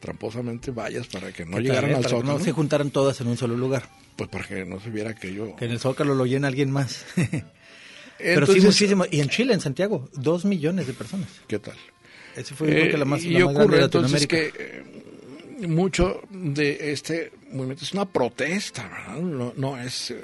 [0.00, 1.94] tramposamente vallas para que no ¿Qué tal, llegaran eh?
[1.96, 3.88] al zócalo, no se juntaran todas en un solo lugar.
[4.16, 5.56] pues para que no se viera aquello.
[5.56, 7.04] Que en el Zócalo lo llena alguien más.
[8.18, 9.04] Pero sí, muchísimo.
[9.10, 11.28] Y en Chile, en Santiago, dos millones de personas.
[11.46, 11.76] ¿Qué tal?
[12.36, 15.66] Ese fue creo Eh, que la más, y la más ocurre de entonces que eh,
[15.66, 19.22] mucho de este movimiento es una protesta, ¿verdad?
[19.22, 20.22] No, no es eh,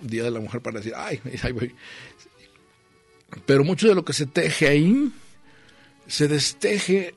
[0.00, 1.74] Día de la Mujer para decir, ay, ahí voy.
[3.46, 5.12] Pero mucho de lo que se teje ahí
[6.06, 7.14] se desteje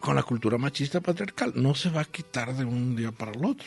[0.00, 1.52] con la cultura machista patriarcal.
[1.56, 3.66] No se va a quitar de un día para el otro.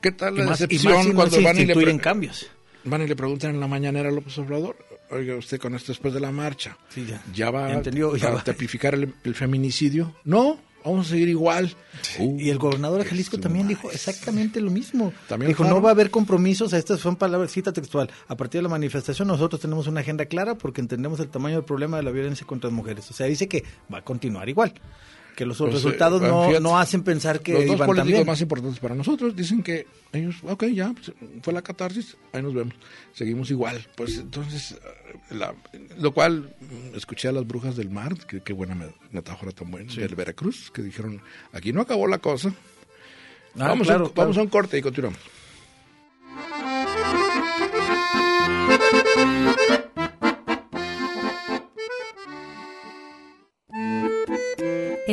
[0.00, 2.48] ¿Qué tal Y la más, y más si no cuando van y le cambios.
[2.84, 4.76] Van y le preguntan en la mañanera a López Obrador,
[5.10, 7.22] oiga, usted con esto después de la marcha, Sí, ya.
[7.34, 8.44] ¿ya va entendió, ya a va.
[8.44, 10.14] tipificar el, el feminicidio?
[10.24, 11.74] No, vamos a seguir igual.
[12.18, 15.12] Uh, Y el gobernador de Jalisco su también dijo exactamente lo mismo.
[15.28, 18.10] También dijo, no va a haber compromisos, estas son palabras, cita textual.
[18.28, 21.64] A partir de la manifestación nosotros tenemos una agenda clara porque entendemos el tamaño del
[21.64, 23.08] problema de la violencia contra las mujeres.
[23.10, 24.72] O sea, dice que va a continuar igual.
[25.36, 28.08] Que los Pues, resultados eh, no, fíjate, no hacen pensar que Los dos iban políticos
[28.10, 28.26] también.
[28.26, 31.12] más importantes para nosotros dicen que ellos, ok, ya, pues,
[31.42, 32.74] fue la catarsis, ahí nos vemos,
[33.14, 33.86] seguimos igual.
[33.96, 35.54] Pues entonces, eh, la-
[35.98, 39.70] lo cual, mm, escuché a las brujas del mar, que qué buena me- metáfora tan
[39.70, 41.22] buena, del Veracruz, que dijeron,
[41.52, 42.50] aquí no acabó la cosa.
[43.56, 44.26] Ah, vamos, claro, a, un- claro.
[44.28, 45.18] vamos a un corte y continuamos.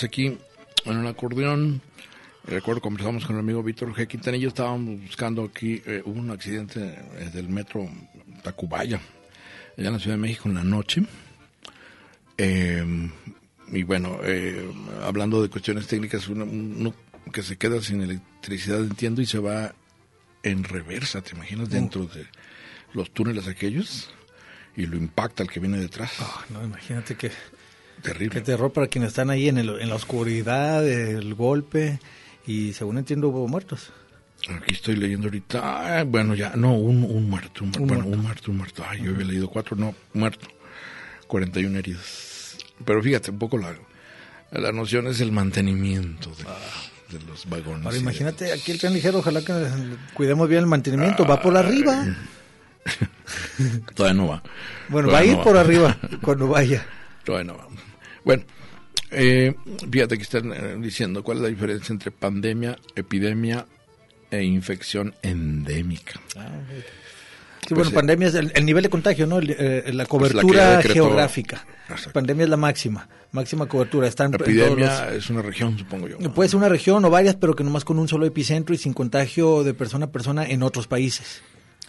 [0.00, 0.38] Aquí
[0.84, 1.82] en el acordeón.
[2.44, 4.08] Recuerdo conversamos con el amigo Víctor G.
[4.08, 7.88] Quintanilla, estábamos buscando aquí, eh, hubo un accidente eh, del metro
[8.42, 9.00] Tacubaya,
[9.76, 11.04] allá en la Ciudad de México en la noche.
[12.38, 13.10] Eh,
[13.68, 14.18] y bueno,
[15.02, 16.94] hablando de cuestiones técnicas, uno, uno
[17.32, 19.74] que se queda sin electricidad, entiendo, y se va
[20.42, 21.70] en reversa, ¿te imaginas?
[21.70, 22.26] Dentro de
[22.92, 24.10] los túneles aquellos,
[24.76, 26.12] y lo impacta el que viene detrás.
[26.18, 27.30] Ah, no, imagínate que,
[28.02, 28.34] Terrible.
[28.34, 32.00] que terror para quienes están ahí en, el- en la oscuridad, el golpe.
[32.46, 33.90] Y según entiendo hubo muertos.
[34.48, 36.00] Aquí estoy leyendo ahorita.
[36.00, 37.62] ah, bueno, ya, no, un, un muerto.
[37.62, 38.16] Un, muerto, Un bueno, muerto.
[38.18, 38.84] un muerto, un muerto.
[38.88, 40.48] Ay, yo había leído cuatro, no, muerto.
[41.28, 42.56] 41 heridos.
[42.84, 43.72] Pero fíjate, un poco la,
[44.50, 46.30] la noción es el mantenimiento
[47.10, 47.86] de, de los vagones.
[47.86, 49.54] Ahora imagínate, los- aquí el tren ligero, ojalá que
[50.14, 52.04] cuidemos bien el mantenimiento, va por arriba.
[53.94, 54.42] Todavía no va.
[54.88, 56.84] Bueno, va a ir no por arriba cuando vaya.
[57.24, 57.68] Todavía no va.
[58.24, 58.44] Bueno,
[59.10, 59.54] eh,
[59.90, 63.66] fíjate que están eh, diciendo cuál es la diferencia entre pandemia, epidemia
[64.30, 66.20] e infección endémica.
[67.66, 67.94] Sí, bueno, sí.
[67.94, 69.38] pandemia es el, el nivel de contagio, ¿no?
[69.38, 69.56] El, eh,
[69.92, 71.64] la Pues la cobertura geográfica.
[71.88, 72.12] Exacto.
[72.12, 74.08] Pandemia es la máxima, máxima cobertura.
[74.08, 76.18] Están La en epidemia los- es una región, supongo yo.
[76.34, 78.92] Puede ser una región o varias, pero que nomás con un solo epicentro y sin
[78.94, 81.40] contagio de persona a persona en otros países.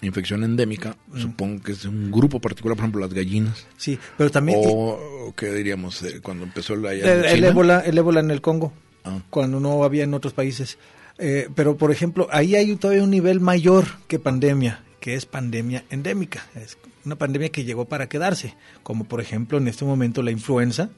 [0.05, 1.19] Infección endémica, Mm.
[1.21, 3.65] supongo que es un grupo particular, por ejemplo, las gallinas.
[3.77, 6.01] Sí, pero también O, o ¿qué diríamos?
[6.03, 8.73] eh, cuando empezó la el, el ébola, el ébola en el Congo,
[9.05, 9.19] Ah.
[9.29, 10.77] cuando no había en otros países.
[11.17, 15.83] Eh, pero, por ejemplo, ahí hay todavía un nivel mayor que pandemia, que es pandemia
[15.89, 16.45] endémica.
[16.55, 20.89] Es una pandemia que llegó para quedarse, como por ejemplo en este momento la influenza,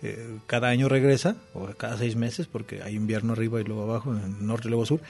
[0.00, 4.12] que cada año regresa, o cada seis meses, porque hay invierno arriba y luego abajo,
[4.14, 5.00] en el norte y luego sur.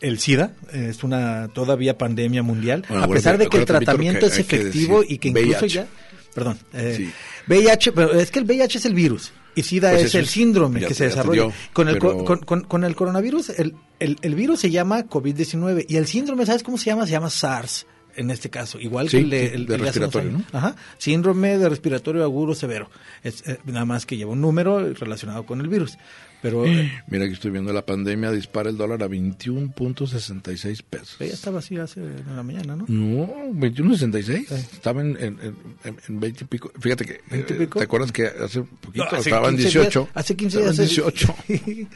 [0.00, 3.78] El SIDA eh, es una todavía pandemia mundial, Bueno, a pesar de que el Víctor,
[3.78, 5.68] tratamiento que es efectivo decir y que incluso VIH.
[5.68, 5.86] ya...
[6.34, 7.10] Perdón, eh, Sí.
[7.48, 10.80] VIH, pero es que el VIH es el virus y SIDA Pues es el síndrome
[10.84, 11.42] que se desarrolla.
[11.44, 14.70] dio, con, el, co- pero- con, con- con el coronavirus, el, el, el virus se
[14.70, 17.04] llama COVID-19 y el síndrome, ¿sabes cómo se llama?
[17.06, 17.84] Se llama SARS
[18.20, 20.42] en este caso, igual Sí, que el de, el- el respiratorio, años.
[20.52, 22.90] Ajá, síndrome de respiratorio agudo severo.
[23.22, 25.98] Es, eh, nada más que lleva un número relacionado con el virus.
[26.42, 31.16] Pero eh, Mira que estoy viendo la pandemia, dispara el dólar a 21.66 pesos.
[31.18, 32.84] ya estaba así hace en la mañana, ¿no?
[32.88, 34.50] No, 21.66.
[34.50, 35.38] Estaba en, en,
[35.84, 36.72] en, en 20 y pico.
[36.80, 37.78] Fíjate que, 20 y eh, pico.
[37.78, 40.00] ¿te acuerdas que hace poquito No, hace estaba en 15 18?
[40.00, 40.78] días- hace 15 Estaba días.
[40.78, 41.34] en 18.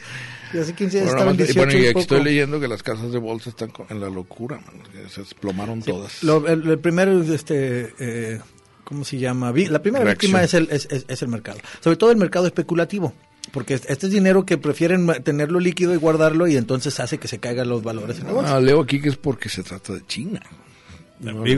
[0.53, 2.23] y hace 15 días Bueno, estaba en nada más- y 18 bueno, y aquí estoy
[2.23, 4.75] leyendo que las casas de bolsa están en la locura, man,
[5.09, 6.23] se desplomaron todas.
[6.23, 8.39] Lo- el, el primer, este, eh,
[8.83, 9.51] ¿cómo se llama?
[9.51, 10.31] La primera Reacción.
[10.31, 11.57] víctima es el, es, es- es el mercado.
[11.81, 13.13] Sobre todo el mercado especulativo.
[13.55, 17.39] Porque este es dinero que prefieren tenerlo líquido y guardarlo y entonces hace que se
[17.39, 18.17] caigan los valores.
[18.45, 20.41] Ah, leo aquí que es porque se trata de China.
[21.17, 21.57] No, Eh,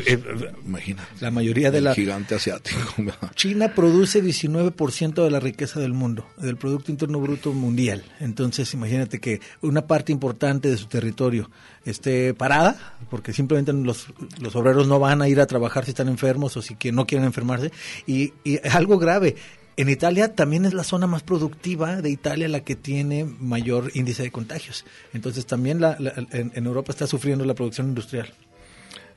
[0.63, 1.07] imagina.
[1.19, 2.79] la mayoría de El la- gigante asiático.
[3.35, 8.03] China produce 19% de la riqueza del mundo, del Producto Interno Bruto Mundial.
[8.19, 11.49] Entonces, imagínate que una parte importante de su territorio
[11.85, 14.05] esté parada, porque simplemente los,
[14.39, 17.07] los obreros no van a ir a trabajar si están enfermos o si que no
[17.07, 17.71] quieren enfermarse.
[18.05, 19.35] Y, y algo grave,
[19.77, 24.23] En Italia también es la zona más productiva de Italia la que tiene mayor índice
[24.23, 24.85] de contagios.
[25.13, 28.33] Entonces también la, la- en, en Europa está sufriendo la producción industrial.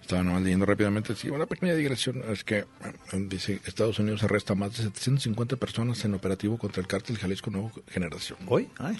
[0.02, 1.14] Estaba nomás leyendo rápidamente.
[1.16, 2.22] Sí, una pequeña digresión.
[2.30, 2.64] Es que
[3.28, 7.70] dice Estados Unidos arresta más de 750 personas en operativo contra el cártel Jalisco Nueva
[7.88, 8.38] Generación.
[8.46, 8.68] ¿Hoy?
[8.78, 8.96] Ay,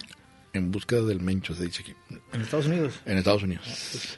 [0.55, 1.95] En búsqueda del Mencho, se dice aquí.
[2.33, 3.01] en Estados Unidos.
[3.05, 4.17] En Estados Unidos.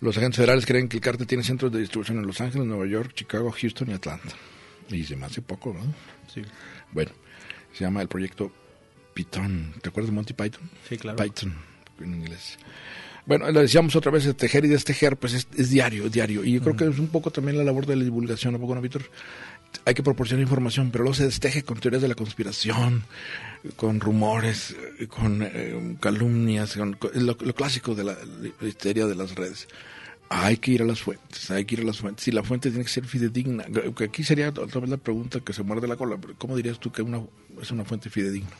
[0.00, 2.86] Los agentes federales creen que el cártel tiene centros de distribución en Los Ángeles, Nueva
[2.86, 4.28] York, Chicago, Houston y Atlanta.
[4.88, 5.82] Y se me hace poco, ¿no?
[6.32, 6.42] Sí.
[6.92, 7.10] Bueno,
[7.72, 8.52] se llama el proyecto
[9.14, 9.74] Python.
[9.82, 10.70] ¿Te acuerdas de Monty Python?
[10.88, 11.16] Sí, claro.
[11.16, 11.54] Python,
[12.00, 12.58] en inglés.
[13.26, 16.44] Bueno, lo decíamos otra vez, de tejer y destejer, pues es, es diario, es diario.
[16.44, 18.76] Y yo creo que es un poco también la labor de la divulgación, ¿no, poco,
[18.76, 19.02] no, Víctor?
[19.84, 23.02] Hay que proporcionar información, pero luego se desteje con teorías de la conspiración,
[23.74, 24.76] con rumores,
[25.08, 28.16] con eh, calumnias, con, con lo, lo clásico de la,
[28.60, 29.66] la histeria de las redes.
[30.28, 32.26] Hay que ir a las fuentes, hay que ir a las fuentes.
[32.28, 33.64] Y la fuente tiene que ser fidedigna.
[34.04, 36.18] Aquí sería otra vez la pregunta que se muerde la cola.
[36.38, 37.20] ¿Cómo dirías tú que una,
[37.62, 38.50] es una fuente fidedigna?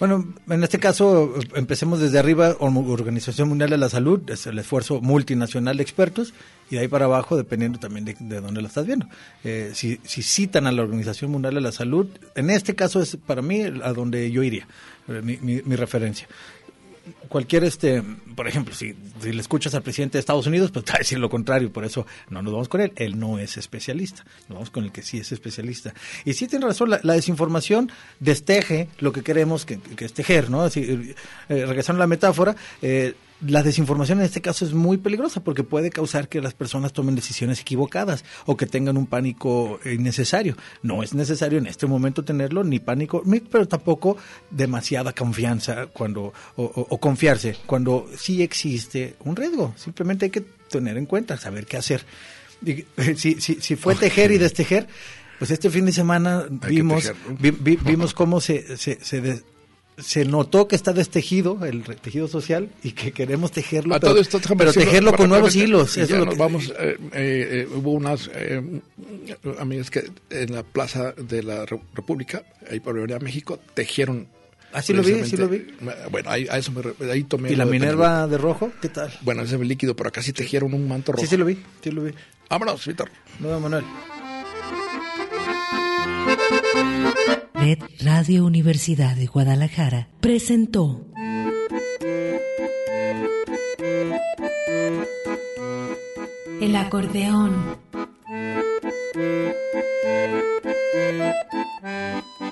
[0.00, 5.00] Bueno, en este caso, empecemos desde arriba, Organización Mundial de la Salud, es el esfuerzo
[5.00, 6.34] multinacional de expertos,
[6.70, 9.06] y de ahí para abajo, dependiendo también de, de dónde la estás viendo.
[9.44, 13.16] Eh, si, si citan a la Organización Mundial de la Salud, en este caso es
[13.16, 14.66] para mí a donde yo iría,
[15.08, 16.26] eh, mi, mi- mi referencia.
[17.28, 18.02] Cualquier, este,
[18.36, 20.98] por ejemplo, si, si le escuchas al presidente de Estados Unidos, pues te va a
[20.98, 24.56] decir lo contrario, por eso no nos vamos con él, él no es especialista, nos
[24.56, 25.94] vamos con el que sí es especialista.
[26.24, 27.90] Y sí tiene razón, la, desinformación
[28.20, 30.62] desteje lo que queremos que, que es tejer, ¿no?
[30.62, 31.14] Así,
[31.48, 33.14] eh, regresando a la metáfora, eh,
[33.46, 37.14] la desinformación en este caso es muy peligrosa porque puede causar que las personas tomen
[37.14, 40.56] decisiones equivocadas o que tengan un pánico innecesario.
[40.82, 44.16] No es necesario en este momento tenerlo, ni pánico, ni- pero tampoco
[44.50, 49.74] demasiada confianza cuando o, o- o confiarse cuando sí existe un riesgo.
[49.76, 50.40] Simplemente hay que
[50.70, 52.04] tener en cuenta, saber qué hacer.
[53.16, 54.86] Si, si, si fue tejer y destejer,
[55.38, 57.12] pues este fin de semana vimos,
[57.84, 59.42] vimos cómo se, se, se,
[59.98, 64.72] se notó que está destejido, el tejido social, y que queremos tejerlo, pero, esto, pero
[64.72, 65.96] tejerlo con nuevos hilos.
[65.96, 68.80] eso lo nos que- vamos, eh, eh, eh, hubo unas eh,
[69.58, 74.26] amigas que en la Plaza de la Re- República, ahí por Avenida México, tejieron.
[74.74, 77.52] Ah, sí lo vi, sí lo precisamente- Bueno, ahí, a eso me, ahí tomé.
[77.52, 78.72] ¿Y la de Minerva de rojo?
[78.80, 79.12] ¿Qué tal?
[79.20, 81.22] Bueno, ese es líquido, pero acá sí tejieron un manto rojo.
[81.22, 82.12] Sí, sí lo vi, sí lo vi.
[82.48, 83.10] Vámonos, Víctor.
[83.40, 83.84] No, Manuel.
[88.00, 91.06] Radio Universidad de Guadalajara presentó
[96.60, 97.76] El acordeón.